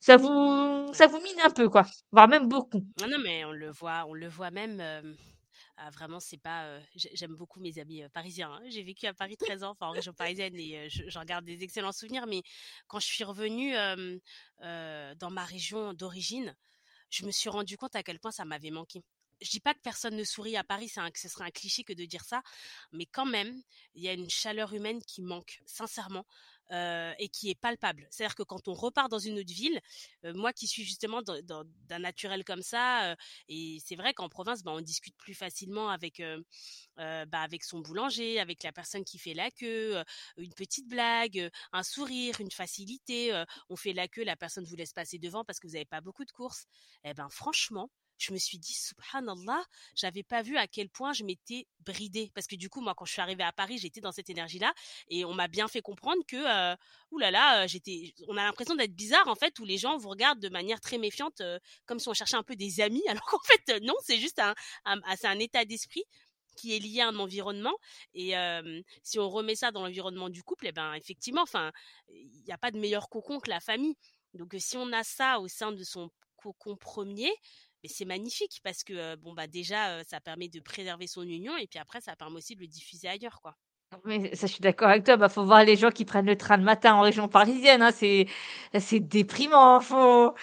[0.00, 1.86] ça vous, ça vous mine un peu, quoi.
[2.12, 2.84] Voire même beaucoup.
[3.00, 4.78] Non, non, mais on le voit, on le voit même.
[4.80, 5.02] Euh,
[5.80, 6.80] ah, vraiment, c'est pas.
[6.94, 8.52] J'aime beaucoup mes amis parisiens.
[8.52, 8.62] Hein.
[8.68, 11.92] J'ai vécu à Paris 13 ans, enfin en région parisienne, et j'en garde des excellents
[11.92, 12.26] souvenirs.
[12.26, 12.42] Mais
[12.88, 13.72] quand je suis revenue
[14.60, 16.54] dans ma région d'origine,
[17.10, 19.02] je me suis rendu compte à quel point ça m'avait manqué
[19.40, 21.92] je dis pas que personne ne sourit à Paris, c'est ce serait un cliché que
[21.92, 22.42] de dire ça,
[22.92, 23.62] mais quand même,
[23.94, 26.26] il y a une chaleur humaine qui manque, sincèrement.
[26.70, 28.06] Euh, et qui est palpable.
[28.10, 29.80] C'est-à-dire que quand on repart dans une autre ville,
[30.26, 33.16] euh, moi qui suis justement d'un naturel comme ça, euh,
[33.48, 36.22] et c'est vrai qu'en province, bah, on discute plus facilement avec
[36.98, 40.02] bah, avec son boulanger, avec la personne qui fait la queue,
[40.36, 43.44] une petite blague, un sourire, une facilité.
[43.68, 46.00] on fait la queue, la personne vous laisse passer devant parce que vous n'avez pas
[46.00, 46.66] beaucoup de courses.
[47.04, 51.24] Eh ben franchement, je me suis dit, subhanallah, j'avais pas vu à quel point je
[51.24, 52.30] m'étais bridée.
[52.34, 54.74] Parce que du coup, moi, quand je suis arrivée à Paris, j'étais dans cette énergie-là
[55.08, 56.76] et on m'a bien fait comprendre que, euh,
[57.10, 60.40] oulala, euh, j'étais, on a l'impression d'être bizarre, en fait, où les gens vous regardent
[60.40, 63.40] de manière très méfiante, euh, comme si on cherchait un peu des amis, alors qu'en
[63.44, 66.04] fait, non, c'est juste un, un, un état d'esprit
[66.58, 67.74] qui est lié à un environnement
[68.14, 68.34] et
[69.02, 71.72] si on remet ça dans l'environnement du couple eh ben effectivement enfin
[72.08, 73.96] il n'y a pas de meilleur cocon que la famille
[74.34, 77.30] donc si on a ça au sein de son cocon premier
[77.82, 81.66] mais c'est magnifique parce que bon bah déjà ça permet de préserver son union et
[81.66, 83.56] puis après ça permet aussi de le diffuser ailleurs quoi.
[84.04, 85.16] Mais ça, je suis d'accord avec toi.
[85.16, 87.82] Bah, faut voir les gens qui prennent le train le matin en région parisienne.
[87.82, 87.90] Hein.
[87.92, 88.26] C'est,
[88.78, 89.80] c'est déprimant.
[89.80, 90.34] Faut,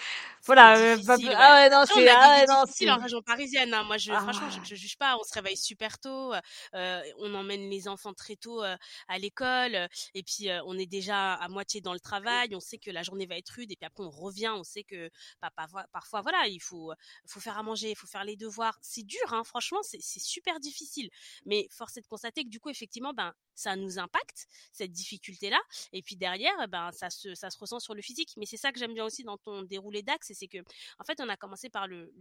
[0.46, 0.78] voilà.
[0.78, 3.74] Euh, ah ouais, non, c'est, ah ouais, non, c'est en région parisienne.
[3.74, 3.82] Hein.
[3.82, 4.20] Moi, je, ah.
[4.20, 5.16] franchement, je, je, juge pas.
[5.18, 6.32] On se réveille super tôt.
[6.74, 8.76] Euh, on emmène les enfants très tôt euh,
[9.08, 9.88] à l'école.
[10.14, 12.54] Et puis, euh, on est déjà à moitié dans le travail.
[12.54, 13.72] On sait que la journée va être rude.
[13.72, 14.52] Et puis après, on revient.
[14.54, 15.10] On sait que
[15.42, 15.50] bah,
[15.92, 16.92] parfois, voilà, il faut,
[17.26, 18.78] faut faire à manger, il faut faire les devoirs.
[18.82, 19.42] C'est dur, hein.
[19.44, 21.10] Franchement, c'est super difficile.
[21.44, 25.50] Mais force est de constater que du coup, effectivement, ben, ça nous impacte cette difficulté
[25.50, 25.58] là.
[25.92, 28.34] Et puis derrière, ben, ça se, ça se ressent sur le physique.
[28.36, 30.58] Mais c'est ça que j'aime bien aussi dans ton déroulé d'axe c'est que
[30.98, 32.12] en fait on a commencé par le,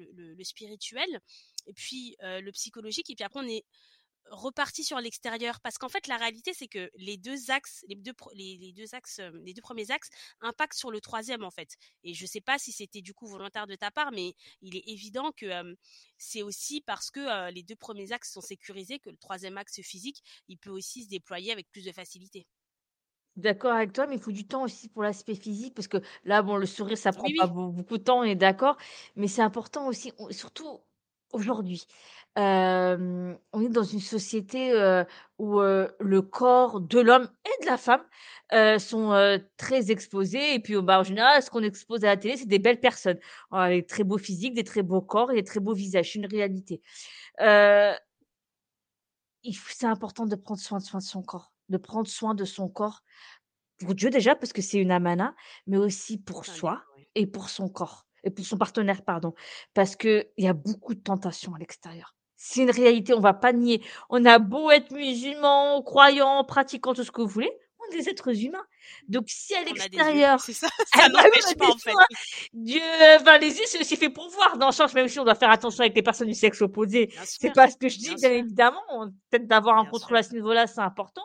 [0.44, 1.08] spirituel
[1.66, 3.66] et puis euh, le psychologique et puis après on est
[4.32, 5.60] reparti sur l'extérieur.
[5.62, 9.22] Parce qu'en fait la réalité c'est que les deux axes les deux les, deux axes
[9.44, 10.10] les deux premiers axes
[10.42, 11.76] impactent sur le troisième en fait.
[12.04, 14.88] Et je sais pas si c'était du coup volontaire de ta part mais il est
[14.88, 15.76] évident que
[16.18, 20.24] c'est aussi parce que les deux premiers axes sont sécurisés que le troisième axe physique
[20.48, 22.48] il peut aussi se déployer avec plus de facilité
[23.38, 26.42] D'accord avec toi, mais il faut du temps aussi pour l'aspect physique parce que là,
[26.42, 28.78] bon, le sourire, ça prend pas beaucoup de temps, on est d'accord,
[29.18, 30.80] mais c'est important aussi, surtout
[31.34, 31.86] aujourd'hui.
[32.38, 34.72] on est dans une société,
[35.38, 38.04] où, le corps de l'homme et de la femme,
[38.80, 42.48] sont, très exposés et puis, bah, en général, ce qu'on expose à la télé, c'est
[42.48, 43.20] des belles personnes,
[43.52, 46.20] avec des très beaux physiques, des très beaux corps et des très beaux visages, c'est
[46.20, 46.82] une réalité.
[47.38, 48.00] c'est
[49.86, 53.02] important de prendre soin de son corps de prendre soin de son corps
[53.80, 55.36] pour Dieu déjà, parce que c'est une amana,
[55.68, 56.82] mais aussi pour soi
[57.16, 59.34] et pour son corps et pour son partenaire, pardon,
[59.74, 62.16] parce qu'il y a beaucoup de tentations à l'extérieur.
[62.38, 63.84] C'est une réalité, on va pas nier.
[64.10, 67.52] On a beau être musulman, croyant, pratiquant, tout ce que vous voulez,
[67.90, 68.66] on est des êtres humains.
[69.08, 71.94] Donc si à l'extérieur, c'est ça, ça n'empêche pas en fait.
[72.54, 72.82] Dieu,
[73.20, 75.36] enfin les yeux c'est aussi fait pour voir dans le sens même si on doit
[75.36, 77.14] faire attention avec les personnes du sexe opposé.
[77.24, 78.82] C'est pas ce que je dis bien, évidemment.
[79.30, 81.24] Peut-être d'avoir un contrôle à ce niveau-là, c'est important.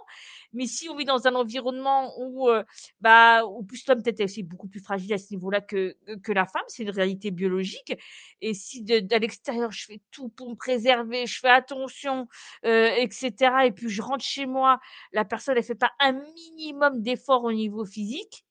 [0.53, 2.65] Mais si on vit dans un environnement où, euh,
[3.01, 6.47] bah, où plus l'homme peut-être aussi beaucoup plus fragile à ce niveau-là que, que la
[6.47, 7.95] femme, c'est une réalité biologique.
[8.41, 12.27] Et si de, à l'extérieur, je fais tout pour me préserver, je fais attention,
[12.65, 13.33] euh, etc.
[13.67, 14.81] Et puis je rentre chez moi,
[15.13, 18.45] la personne, elle fait pas un minimum d'effort au niveau physique,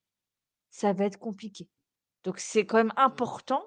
[0.70, 1.68] ça va être compliqué.
[2.24, 3.64] Donc c'est quand même important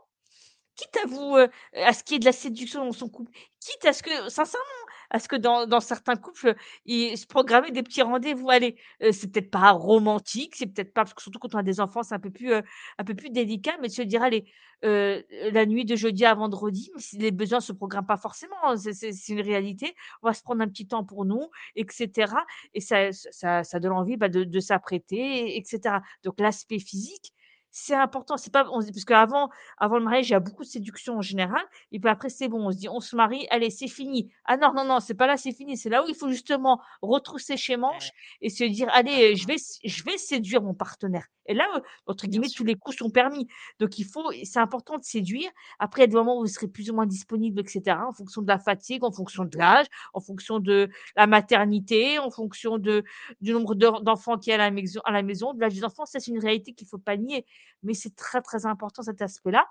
[0.76, 3.32] quitte à vous, euh, à ce qu'il y ait de la séduction dans son couple,
[3.60, 4.66] quitte à ce que, sincèrement,
[5.12, 6.54] à ce que dans, dans certains couples,
[6.86, 8.50] ils se programmer des petits rendez-vous.
[8.50, 11.62] Allez, euh, c'est peut-être pas romantique, c'est peut-être pas parce que surtout quand on a
[11.62, 12.62] des enfants, c'est un peu plus euh,
[12.98, 14.46] un peu plus délicat, mais de se dire allez,
[14.84, 18.76] euh, la nuit de jeudi à vendredi, si les besoins se programment pas forcément, hein,
[18.76, 19.94] c'est une réalité.
[20.22, 22.32] On va se prendre un petit temps pour nous, etc.
[22.74, 25.96] Et ça ça, ça donne envie bah, de, de s'apprêter, etc.
[26.24, 27.32] Donc l'aspect physique
[27.72, 28.36] c'est important.
[28.36, 29.48] C'est pas, on se dit, parce qu'avant,
[29.78, 31.62] avant le mariage, il y a beaucoup de séduction en général.
[31.90, 32.66] Et puis après, c'est bon.
[32.66, 34.30] On se dit, on se marie, allez, c'est fini.
[34.44, 35.76] Ah non, non, non, c'est pas là, c'est fini.
[35.76, 38.10] C'est là où il faut justement retrousser chez manches
[38.42, 41.26] et se dire, allez, je vais, je vais séduire mon partenaire.
[41.46, 41.66] Et là,
[42.06, 43.48] entre guillemets, tous les coups sont permis.
[43.80, 45.50] Donc, il faut, c'est important de séduire.
[45.78, 48.12] Après, il y a des moments où vous serez plus ou moins disponible, etc., en
[48.12, 52.78] fonction de la fatigue, en fonction de l'âge, en fonction de la maternité, en fonction
[52.78, 53.04] de,
[53.40, 55.54] du nombre d'enfants qu'il y a à la maison, à la maison.
[55.54, 57.44] De l'âge des enfants, ça, c'est une réalité qu'il faut pas nier.
[57.82, 59.66] Mais c'est très, très important, cet aspect-là.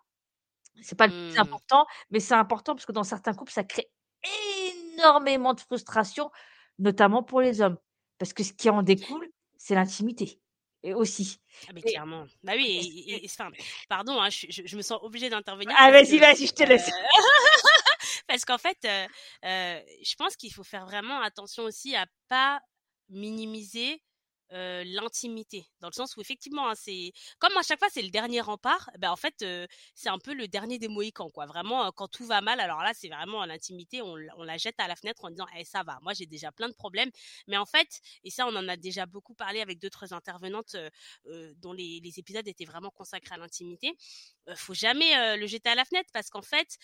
[0.82, 1.42] C'est pas le plus mmh.
[1.42, 3.90] important, mais c'est important parce que dans certains couples, ça crée
[4.94, 6.32] énormément de frustration,
[6.80, 7.78] notamment pour les hommes.
[8.18, 10.41] Parce que ce qui en découle, c'est l'intimité.
[10.84, 11.40] Et aussi.
[11.68, 12.26] Ah mais clairement.
[12.44, 13.52] Bah oui, et, enfin,
[13.88, 15.76] pardon, hein, je, je, me sens obligée d'intervenir.
[15.78, 16.88] Ah vas-y, vas-y, je te laisse.
[16.88, 16.92] Euh,
[18.28, 19.08] parce qu'en fait, euh,
[19.46, 22.62] euh, je pense qu'il faut faire vraiment attention aussi à pas
[23.10, 24.02] minimiser
[24.52, 25.66] l'intimité.
[25.80, 28.90] Dans le sens où effectivement hein, c'est comme à chaque fois c'est le dernier rempart
[29.00, 29.46] ben en fait
[29.96, 31.46] c'est un peu le dernier des mohicans quoi.
[31.46, 34.88] Vraiment quand tout va mal alors là c'est vraiment l'intimité on, on, la jette à
[34.88, 37.10] la fenêtre en disant eh ça va moi j'ai déjà plein de problèmes
[37.48, 40.76] mais en fait et ça on en a déjà beaucoup parlé avec d'autres intervenantes
[41.58, 43.96] dont les, épisodes étaient vraiment consacrés à l'intimité
[44.56, 46.78] faut jamais le jeter à la fenêtre parce qu'en fait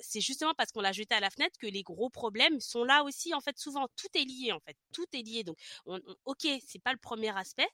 [0.00, 3.02] c'est justement parce qu'on l'a jeté à la fenêtre que les gros problèmes sont là
[3.04, 3.88] aussi en fait souvent.
[3.96, 4.76] Tout est lié en fait.
[4.92, 5.44] Tout est lié.
[5.44, 5.56] Donc
[5.86, 7.68] on, ok c'est pas le premier aspect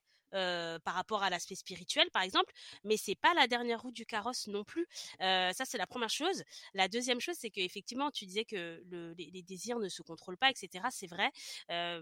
[0.84, 4.48] par rapport à l'aspect spirituel, par exemple, mais c'est pas la dernière roue du carrosse
[4.48, 4.86] non plus.
[5.20, 6.42] Ça, c'est la première chose.
[6.74, 10.50] La deuxième chose, c'est qu'effectivement, tu disais que le, les, désirs ne se contrôlent pas,
[10.50, 10.86] etc.
[10.90, 11.30] C'est vrai.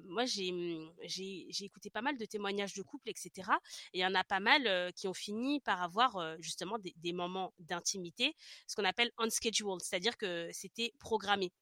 [0.06, 3.50] Moi, mmh, j'ai, j'ai, écouté pas mal de témoignages de couples, etc.
[3.92, 7.52] Et il y en a pas mal qui ont fini par avoir justement des, moments
[7.58, 8.34] d'intimité,
[8.66, 11.52] ce qu'on appelle unscheduled, c'est-à-dire que c'était programmé.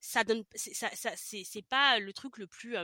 [0.00, 2.76] Ça donne, ça, ça, c'est, pas le truc le plus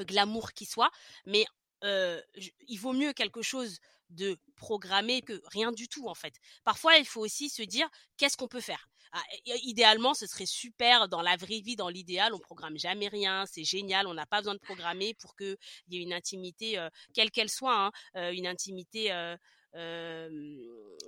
[0.00, 0.90] glamour qui soit,
[1.26, 1.44] mais
[1.82, 3.78] il vaut mieux quelque chose
[4.10, 6.34] de programmé que rien du tout en fait.
[6.64, 8.88] Parfois, il faut aussi se dire qu'est-ce qu'on peut faire?
[9.14, 9.22] Ah,
[9.62, 13.64] idéalement, ce serait super dans la vraie vie, dans l'idéal, on programme jamais rien, c'est
[13.64, 15.56] génial, on n'a pas besoin de programmer pour qu'il
[15.88, 19.12] y ait une intimité, quelle qu'elle soit, hein, une intimité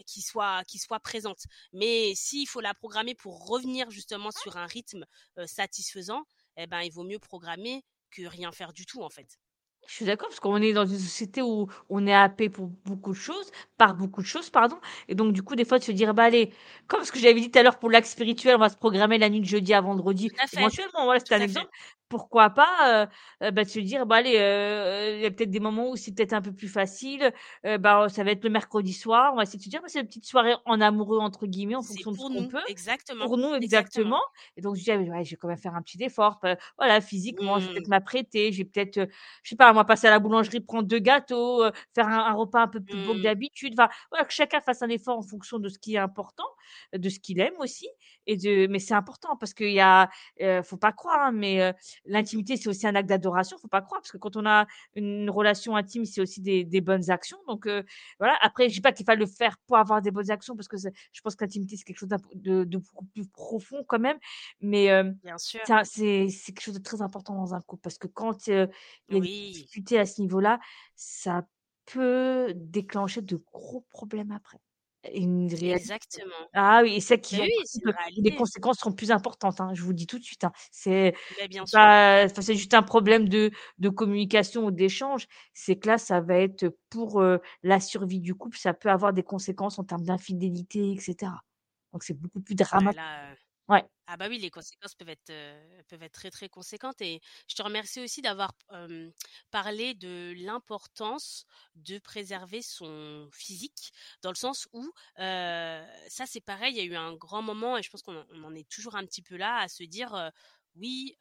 [0.07, 1.45] qui soit qui soit présente.
[1.73, 5.07] Mais s'il faut la programmer pour revenir justement sur un rythme
[5.47, 6.25] satisfaisant,
[6.57, 7.85] eh ben il vaut mieux programmer
[8.15, 9.39] que rien faire du tout en fait.
[9.87, 13.13] Je suis d'accord, parce qu'on est dans une société où on est happé pour beaucoup
[13.13, 14.79] de choses, par beaucoup de choses, pardon.
[15.09, 16.55] Et donc, du coup, des fois, de se dire, bah, allez,
[16.87, 19.19] comme ce que j'avais dit tout à l'heure pour l'acte spirituel, on va se programmer
[19.19, 20.31] la nuit de jeudi à vendredi.
[20.57, 21.69] Éventuellement, voilà, c'est un exemple
[22.15, 23.09] pourquoi pas
[23.43, 24.31] euh, bah, de se dire bah allez
[25.17, 27.33] il y a peut-être des moments où c'est peut-être un peu plus facile
[27.81, 30.01] bah ça va être le mercredi soir on va essayer de se dire bah, c'est
[30.01, 33.37] une petite soirée en amoureux entre guillemets en fonction de ce qu'on peut exactement pour
[33.37, 34.21] nous exactement,
[34.57, 36.41] et donc je dis ouais, je vais quand même faire un petit effort
[36.79, 37.91] voilà physiquement je vais peut-être mmh.
[37.91, 39.09] m'apprêter je vais peut-être
[39.43, 42.69] je sais pas moi passer à la boulangerie prendre deux gâteaux faire un, repas un
[42.69, 43.23] peu plus beau que mmh.
[43.23, 46.45] d'habitude enfin voilà que chacun fasse un effort en fonction de ce qui est important
[46.93, 47.89] de ce qu'il aime aussi
[48.27, 50.11] et de mais c'est important parce qu'il y a
[50.63, 54.13] faut pas croire hein, mais l'intimité, c'est aussi un acte d'adoration, faut pas croire, parce
[54.13, 57.39] que quand on a une relation intime, c'est aussi des, des, bonnes actions.
[57.49, 57.83] Donc euh,
[58.19, 58.37] voilà.
[58.43, 60.77] Après, je dis pas qu'il faille le faire pour avoir des bonnes actions, parce que
[60.77, 64.19] je pense que l'intimité c'est quelque chose de, de, beaucoup plus profond quand même.
[64.61, 68.67] Mais euh, c'est quelque chose de très important dans un couple, parce que quand euh,
[69.09, 70.59] il y a des difficultés à ce niveau-là,
[70.95, 71.47] ça
[71.87, 74.59] peut déclencher de gros problèmes après.
[75.13, 76.33] Une Exactement.
[76.55, 77.37] Ah oui, et c'est qui
[78.17, 80.53] les conséquences seront plus importantes, hein, je vous le dis tout de suite, hein.
[80.71, 81.15] C'est
[81.67, 85.27] c'est juste un problème de de communication ou d'échange.
[85.53, 87.23] C'est que là, ça va être pour,
[87.63, 91.41] la survie du couple, ça peut avoir des conséquences en termes d'infidélité et cetera.
[91.93, 93.01] Donc c'est beaucoup plus ah dramatique.
[93.69, 93.85] Ouais.
[94.07, 95.33] Ah bah oui, les conséquences peuvent être,
[95.89, 98.53] peuvent être très très conséquentes et je te remercie aussi d'avoir
[99.51, 103.93] parlé de l'importance de préserver son physique
[104.23, 107.83] dans le sens où ça c'est pareil, il y a eu un grand moment et
[107.83, 110.31] je pense qu'on en est toujours un petit peu là à se dire
[110.75, 111.15] oui,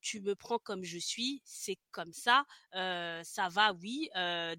[0.00, 4.08] tu me prends comme je suis, c'est comme ça, ça va, oui.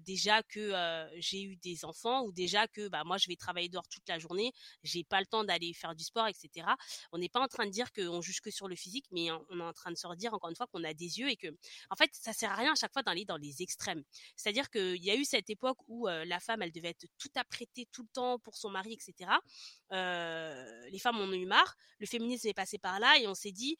[0.00, 3.86] déjà que j'ai eu des enfants ou déjà que bah moi je vais travailler dehors
[3.88, 4.52] toute la journée,
[4.82, 6.66] j'ai pas le temps d'aller faire du sport, etc.
[7.12, 9.60] On n'est pas en train de dire qu'on juge que sur le physique, mais on
[9.60, 11.48] est en train de se redire encore une fois qu'on a des yeux et que,
[11.90, 14.02] en fait, ça sert à rien à chaque fois d'aller dans les extrêmes.
[14.36, 17.86] C'est-à-dire qu'il y a eu cette époque où la femme, elle devait être tout apprêtée
[17.92, 19.30] tout le temps pour son mari, etc.
[19.90, 23.52] les femmes en ont eu marre, le féminisme est passé par là et on s'est
[23.52, 23.76] dit,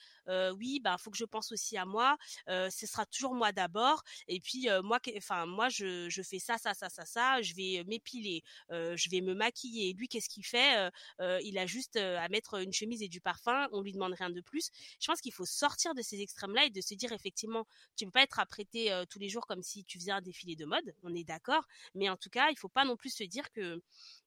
[0.57, 2.17] oui, bah faut que je pense aussi à moi,
[2.49, 4.03] ce sera toujours moi d'abord.
[4.29, 7.43] Et puis moi, enfin moi je, fais ça, ça, ça, ça, ça.
[7.43, 9.93] Je vais m'épiler, je vais me maquiller.
[9.95, 10.91] Lui, qu'est-ce qu'il fait
[11.21, 13.69] Il a juste à mettre une chemise et du parfum.
[13.73, 14.71] On lui demande rien de plus.
[15.01, 17.67] Je pense qu'il faut sortir de ces extrêmes-là et de se dire effectivement,
[17.97, 20.65] tu peux pas être apprêté tous les jours comme si tu faisais un défilé de
[20.65, 20.95] mode.
[21.03, 23.81] On est d'accord, mais en tout cas, il faut pas non plus se dire que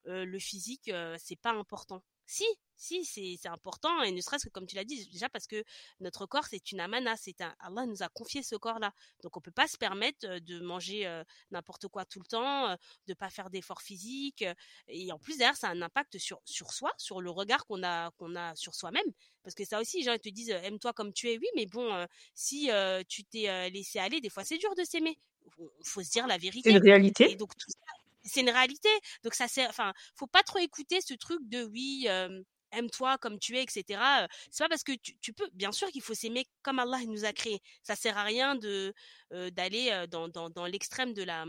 [0.05, 2.03] le physique c'est pas important.
[2.25, 2.45] Si,
[2.75, 5.63] si, c'est important, et ne serait-ce que comme tu l'as dit, déjà parce que
[5.99, 8.93] notre corps, c'est une amana, c'est un, Allah nous a confié ce corps-là.
[9.23, 11.21] Donc on peut pas se permettre de manger
[11.51, 12.75] n'importe quoi tout le temps,
[13.07, 14.43] de pas faire d'efforts physiques.
[14.87, 17.83] Et en plus, d'ailleurs, ça a un impact sur, sur soi, sur le regard qu'on
[17.83, 19.05] a, qu'on a sur soi-même.
[19.43, 22.07] Parce que ça aussi, les gens te disent, aime-toi comme tu es, oui, mais bon,
[22.33, 22.69] si
[23.07, 25.17] tu t'es laissé aller, des fois, c'est dur de s'aimer.
[25.83, 26.71] Faut se dire la vérité.
[26.71, 27.35] C'est une réalité.
[27.35, 28.89] donc tout ça, c'est une réalité.
[29.23, 32.07] Donc ça sert, enfin, faut pas trop écouter ce truc de oui,
[32.71, 34.27] aime-toi comme tu es, etc.
[34.51, 37.33] C'est pas parce que tu, peux, bien sûr qu'il faut s'aimer comme Allah nous a
[37.33, 37.61] créé.
[37.83, 38.93] Ça sert à rien de
[39.51, 41.45] d'aller dans, dans, dans l'extrême de la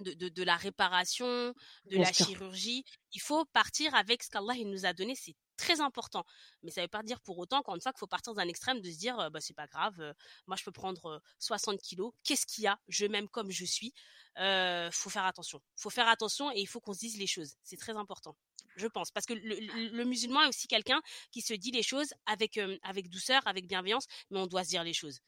[0.00, 1.54] de, de, de, la réparation,
[1.86, 2.84] de la chirurgie.
[3.12, 5.14] Il faut partir avec ce qu'Allah nous a donné.
[5.14, 6.24] C'est très important.
[6.62, 8.48] Mais ça ne veut pas dire pour autant, encore une fois, qu'il faut partir d'un
[8.48, 10.14] extrême de se dire, bah, c'est pas grave,
[10.46, 12.78] moi je peux prendre 60 kilos, qu'est-ce qu'il y a?
[12.88, 13.92] Je m'aime comme je suis.
[14.38, 15.60] Euh, faut faire attention.
[15.76, 17.54] faut faire attention et il faut qu'on se dise les choses.
[17.62, 18.36] C'est très important,
[18.76, 19.10] je pense.
[19.10, 23.46] Parce que le, musulman est aussi quelqu'un qui se dit les choses avec, avec douceur,
[23.46, 25.20] avec bienveillance, mais on doit se dire les choses.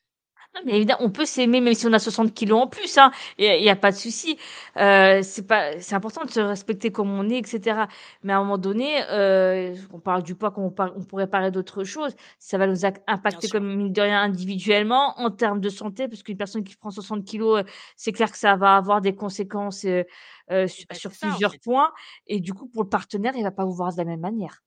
[0.55, 3.11] Non, mais évidemment, on peut s'aimer même si on a 60 kilos en plus, hein.
[3.39, 4.39] Il n'y a, pas de souci.
[4.77, 7.85] Euh, c'est pas, c'est important de se respecter comme on est, etc.
[8.23, 11.51] Mais à un moment donné, euh, on parle du poids, comme on, on pourrait parler
[11.51, 12.15] d'autre chose.
[12.39, 16.37] Ça va nous impacter comme mine de rien individuellement en termes de santé, parce qu'une
[16.37, 17.65] personne qui prend 60 kilos, euh,
[17.97, 20.05] c'est clair que ça va avoir des conséquences euh,
[20.51, 21.93] euh bah, sur, plusieurs points.
[22.27, 24.63] Et du coup, pour le partenaire, il va pas vous voir de la même manière.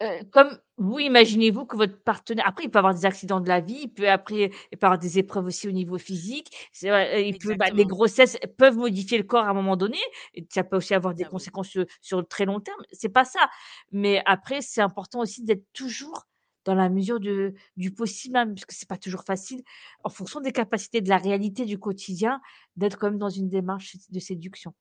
[0.00, 3.58] Euh, comme vous imaginez-vous que votre partenaire après il peut avoir des accidents de la
[3.58, 7.18] vie, il peut après il peut avoir des épreuves aussi au niveau physique, c'est euh,
[7.18, 9.98] il peut bah, les grossesses peuvent modifier le corps à un moment donné
[10.34, 13.24] et ça peut aussi avoir des conséquences sur, sur, le très long terme, c'est pas
[13.24, 13.50] ça.
[13.90, 16.28] Mais après c'est important aussi d'être toujours
[16.64, 19.64] dans la mesure de du possible même parce que c'est pas toujours facile
[20.04, 22.40] en fonction des capacités de la réalité du quotidien
[22.76, 24.74] d'être quand même dans une démarche de séduction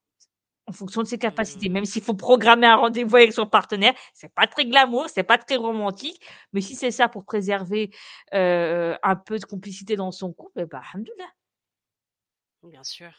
[0.68, 1.70] en fonction de ses capacités.
[1.70, 1.88] Même mmh.
[1.88, 5.56] s'il faut programmer un rendez-vous avec son partenaire, c'est pas très glamour, c'est pas très
[5.56, 6.22] romantique,
[6.54, 7.92] mais si c'est ça pour préserver
[8.34, 11.32] euh, un peu de complicité dans son couple, bah, alhamdoulilah.
[12.64, 13.12] Bien sûr.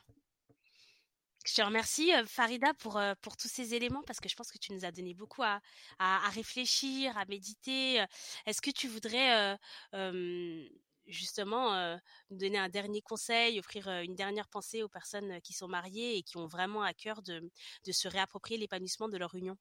[1.46, 4.52] Je te remercie, euh, Farida, pour, euh, pour tous ces éléments, parce que je pense
[4.52, 5.60] que tu nous as donné beaucoup à,
[5.98, 8.04] à, réfléchir, à méditer.
[8.44, 9.56] Est-ce que tu voudrais
[11.08, 11.96] justement euh,
[12.30, 16.36] donner un dernier conseil, offrir une dernière pensée aux personnes qui sont mariées et qui
[16.36, 17.50] ont vraiment à cœur de,
[17.90, 19.56] se réapproprier l'épanouissement de leur union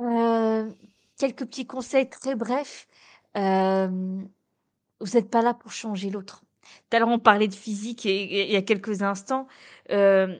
[0.00, 0.70] euh,
[1.18, 2.86] Quelques petits conseils très brefs.
[3.36, 3.88] euh,
[5.00, 6.42] vous n'êtes pas là pour changer l'autre.
[6.90, 9.46] Tout à l'heure, on parlait de physique et, il y a quelques instants.
[9.90, 10.38] Euh,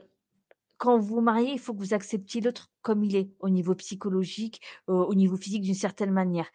[0.77, 3.75] quand vous vous mariez, il faut que vous acceptiez l'autre comme il est, au niveau
[3.75, 6.49] psychologique, au niveau physique d'une certaine manière.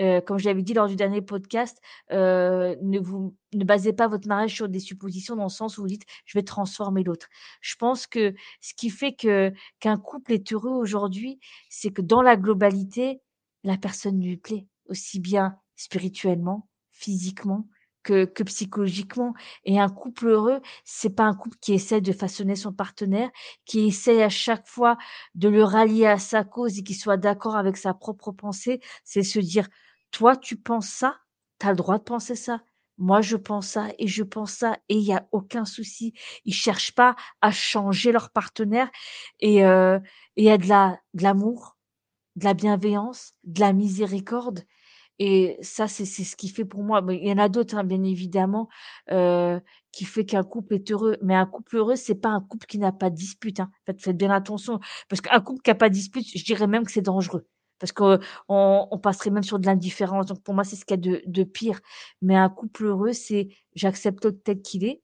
[0.00, 1.80] Euh, comme je l'avais dit lors du dernier podcast,
[2.12, 5.82] euh, ne vous ne basez pas votre mariage sur des suppositions dans le sens où
[5.82, 7.26] vous dites je vais transformer l'autre.
[7.60, 12.22] Je pense que ce qui fait que qu'un couple est heureux aujourd'hui, c'est que dans
[12.22, 13.20] la globalité,
[13.64, 17.68] la personne lui plaît aussi bien spirituellement, physiquement,
[18.26, 19.34] que, psychologiquement.
[19.64, 23.30] Et un couple heureux, c'est pas un couple qui essaie de façonner son partenaire,
[23.64, 24.96] qui essaie à chaque fois
[25.34, 28.80] de le rallier à sa cause et qui soit d'accord avec sa propre pensée.
[29.04, 29.68] C'est se dire,
[30.10, 31.18] toi, tu penses ça,
[31.60, 32.62] tu as le droit de penser ça.
[32.98, 36.14] Moi, je pense ça et je pense ça et il y a aucun souci.
[36.44, 38.90] Ils cherchent pas à changer leur partenaire
[39.40, 40.00] et euh,
[40.36, 41.76] y a de la de l'amour,
[42.36, 44.64] de la bienveillance, de la miséricorde
[45.18, 47.02] et ça, c'est ce qui fait pour moi.
[47.10, 48.68] il y en a d'autres, hein, bien évidemment,
[49.10, 49.58] euh,
[49.92, 51.16] qui fait qu'un couple est heureux.
[51.22, 53.60] Mais un couple heureux, c'est pas un couple qui n'a pas de dispute.
[53.60, 53.70] Hein.
[53.86, 56.84] Faites, faites bien attention, parce qu'un couple qui n'a pas de dispute, je dirais même
[56.84, 57.46] que c'est dangereux,
[57.80, 60.26] parce qu'on on passerait même sur de l'indifférence.
[60.26, 61.80] Donc pour moi, c'est ce qu'il y a de, de pire.
[62.22, 65.02] Mais un couple heureux, c'est j'accepte l'autre tel qu'il est,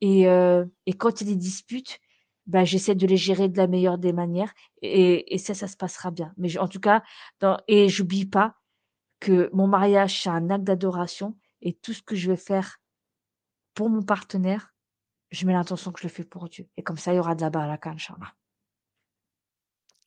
[0.00, 1.98] et, euh, et quand il y a des disputes,
[2.46, 4.52] ben, j'essaie de les gérer de la meilleure des manières,
[4.82, 6.32] et, et ça, ça se passera bien.
[6.38, 7.02] Mais en tout cas,
[7.40, 8.54] dans, et j'oublie pas
[9.20, 12.78] que mon mariage, c'est un acte d'adoration et tout ce que je vais faire
[13.74, 14.74] pour mon partenaire,
[15.30, 16.68] je mets l'intention que je le fais pour Dieu.
[16.76, 18.34] Et comme ça, il y aura de la baraka, Inch'Allah.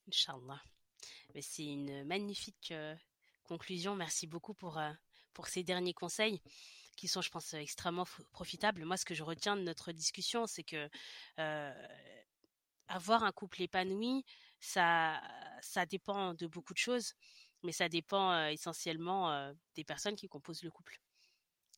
[0.08, 0.62] Inch'Allah.
[1.40, 2.96] C'est une magnifique euh,
[3.44, 3.96] conclusion.
[3.96, 4.92] Merci beaucoup pour, euh,
[5.34, 6.42] pour ces derniers conseils
[6.98, 8.84] qui sont, je pense, extrêmement profitables.
[8.84, 10.90] Moi, ce que je retiens de notre discussion, c'est que
[11.40, 11.88] euh,
[12.88, 14.26] avoir un couple épanoui,
[14.60, 15.22] ça,
[15.62, 17.14] ça dépend de beaucoup de choses
[17.64, 21.00] mais ça dépend essentiellement des personnes qui composent le couple.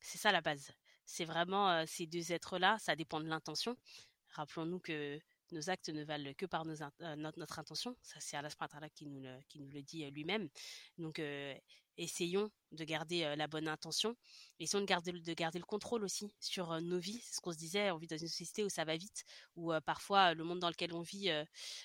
[0.00, 0.70] C'est ça la base.
[1.06, 3.76] C'est vraiment ces deux êtres-là, ça dépend de l'intention.
[4.30, 5.20] Rappelons-nous que
[5.52, 7.96] nos actes ne valent que par notre, intention.
[8.02, 8.50] Ça, c'est Allah
[8.94, 9.06] qui
[9.48, 10.48] qui nous le dit lui-même.
[10.98, 11.20] Donc,
[11.96, 14.16] essayons de garder la bonne intention.
[14.58, 17.20] Essayons de garder, de garder le contrôle aussi sur nos vies.
[17.22, 19.24] C'est ce qu'on se disait, on vit dans une société où ça va vite,
[19.54, 21.30] où parfois le monde dans lequel on vit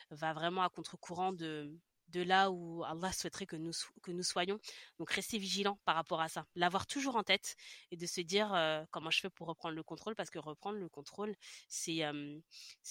[0.10, 1.72] va vraiment à contre-courant de,
[2.10, 4.60] de là où Allah souhaiterait que nous, que nous soyons.
[4.97, 7.55] Donc rester vigilant par rapport à ça, l'avoir toujours en tête
[7.91, 10.78] et de se dire euh, comment je fais pour reprendre le contrôle parce que reprendre
[10.78, 11.36] le contrôle,
[11.68, 12.01] c'est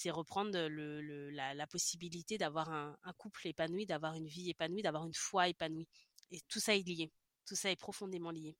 [0.09, 5.47] reprendre le, la, possibilité d'avoir un, couple épanoui, d'avoir une vie épanouie, d'avoir une foi
[5.47, 5.87] épanouie.
[6.31, 7.11] Et tout ça est lié,
[7.45, 8.55] tout ça est profondément lié.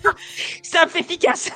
[0.64, 1.52] c'est efficace.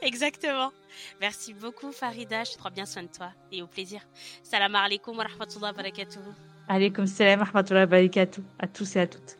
[0.00, 0.72] Exactement.
[1.20, 2.44] Merci beaucoup, Farida.
[2.44, 4.00] Je prends bien soin de toi et au plaisir.
[4.42, 6.20] Salam alaikum wa rahmatullahi wa barakatuh.
[6.68, 8.42] Alaikum salam wa rahmatullahi wa barakatuh.
[8.58, 9.38] À tous et à toutes.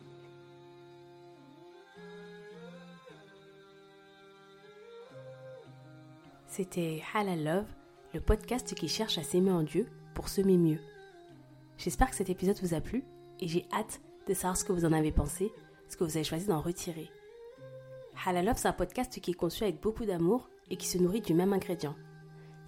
[6.47, 7.65] C'était Halal Love,
[8.13, 10.79] le podcast qui cherche à s'aimer en Dieu pour semer mieux.
[11.77, 13.03] J'espère que cet épisode vous a plu
[13.41, 15.51] et j'ai hâte de savoir ce que vous en avez pensé,
[15.89, 17.11] ce que vous avez choisi d'en retirer.
[18.25, 21.21] Halal Love, c'est un podcast qui est conçu avec beaucoup d'amour et qui se nourrit
[21.21, 21.95] du même ingrédient.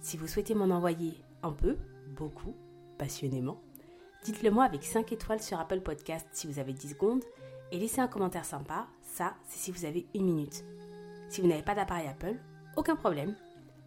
[0.00, 1.76] Si vous souhaitez m'en envoyer un peu,
[2.16, 2.54] beaucoup,
[2.98, 3.60] passionnément,
[4.24, 7.24] dites-le moi avec 5 étoiles sur Apple Podcast si vous avez 10 secondes
[7.72, 10.64] et laissez un commentaire sympa, ça c'est si vous avez une minute.
[11.28, 12.36] Si vous n'avez pas d'appareil Apple,
[12.76, 13.34] aucun problème.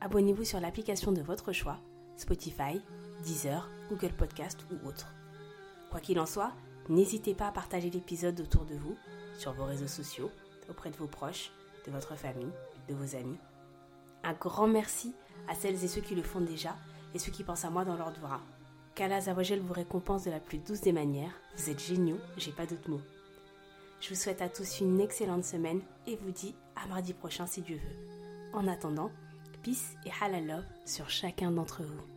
[0.01, 1.79] Abonnez-vous sur l'application de votre choix,
[2.17, 2.81] Spotify,
[3.23, 5.13] Deezer, Google Podcast ou autre.
[5.89, 6.53] Quoi qu'il en soit,
[6.89, 8.95] n'hésitez pas à partager l'épisode autour de vous,
[9.37, 10.31] sur vos réseaux sociaux,
[10.69, 11.51] auprès de vos proches,
[11.85, 12.51] de votre famille,
[12.87, 13.37] de vos amis.
[14.23, 15.13] Un grand merci
[15.47, 16.75] à celles et ceux qui le font déjà
[17.13, 18.41] et ceux qui pensent à moi dans leur devoir.
[18.95, 21.33] Qu'Allah Zawajel vous récompense de la plus douce des manières.
[21.55, 23.01] Vous êtes géniaux, j'ai pas d'autres mots.
[23.99, 27.61] Je vous souhaite à tous une excellente semaine et vous dis à mardi prochain si
[27.61, 28.53] Dieu veut.
[28.53, 29.11] En attendant,
[29.63, 32.10] peace et halal love sur chacun d'entre vous.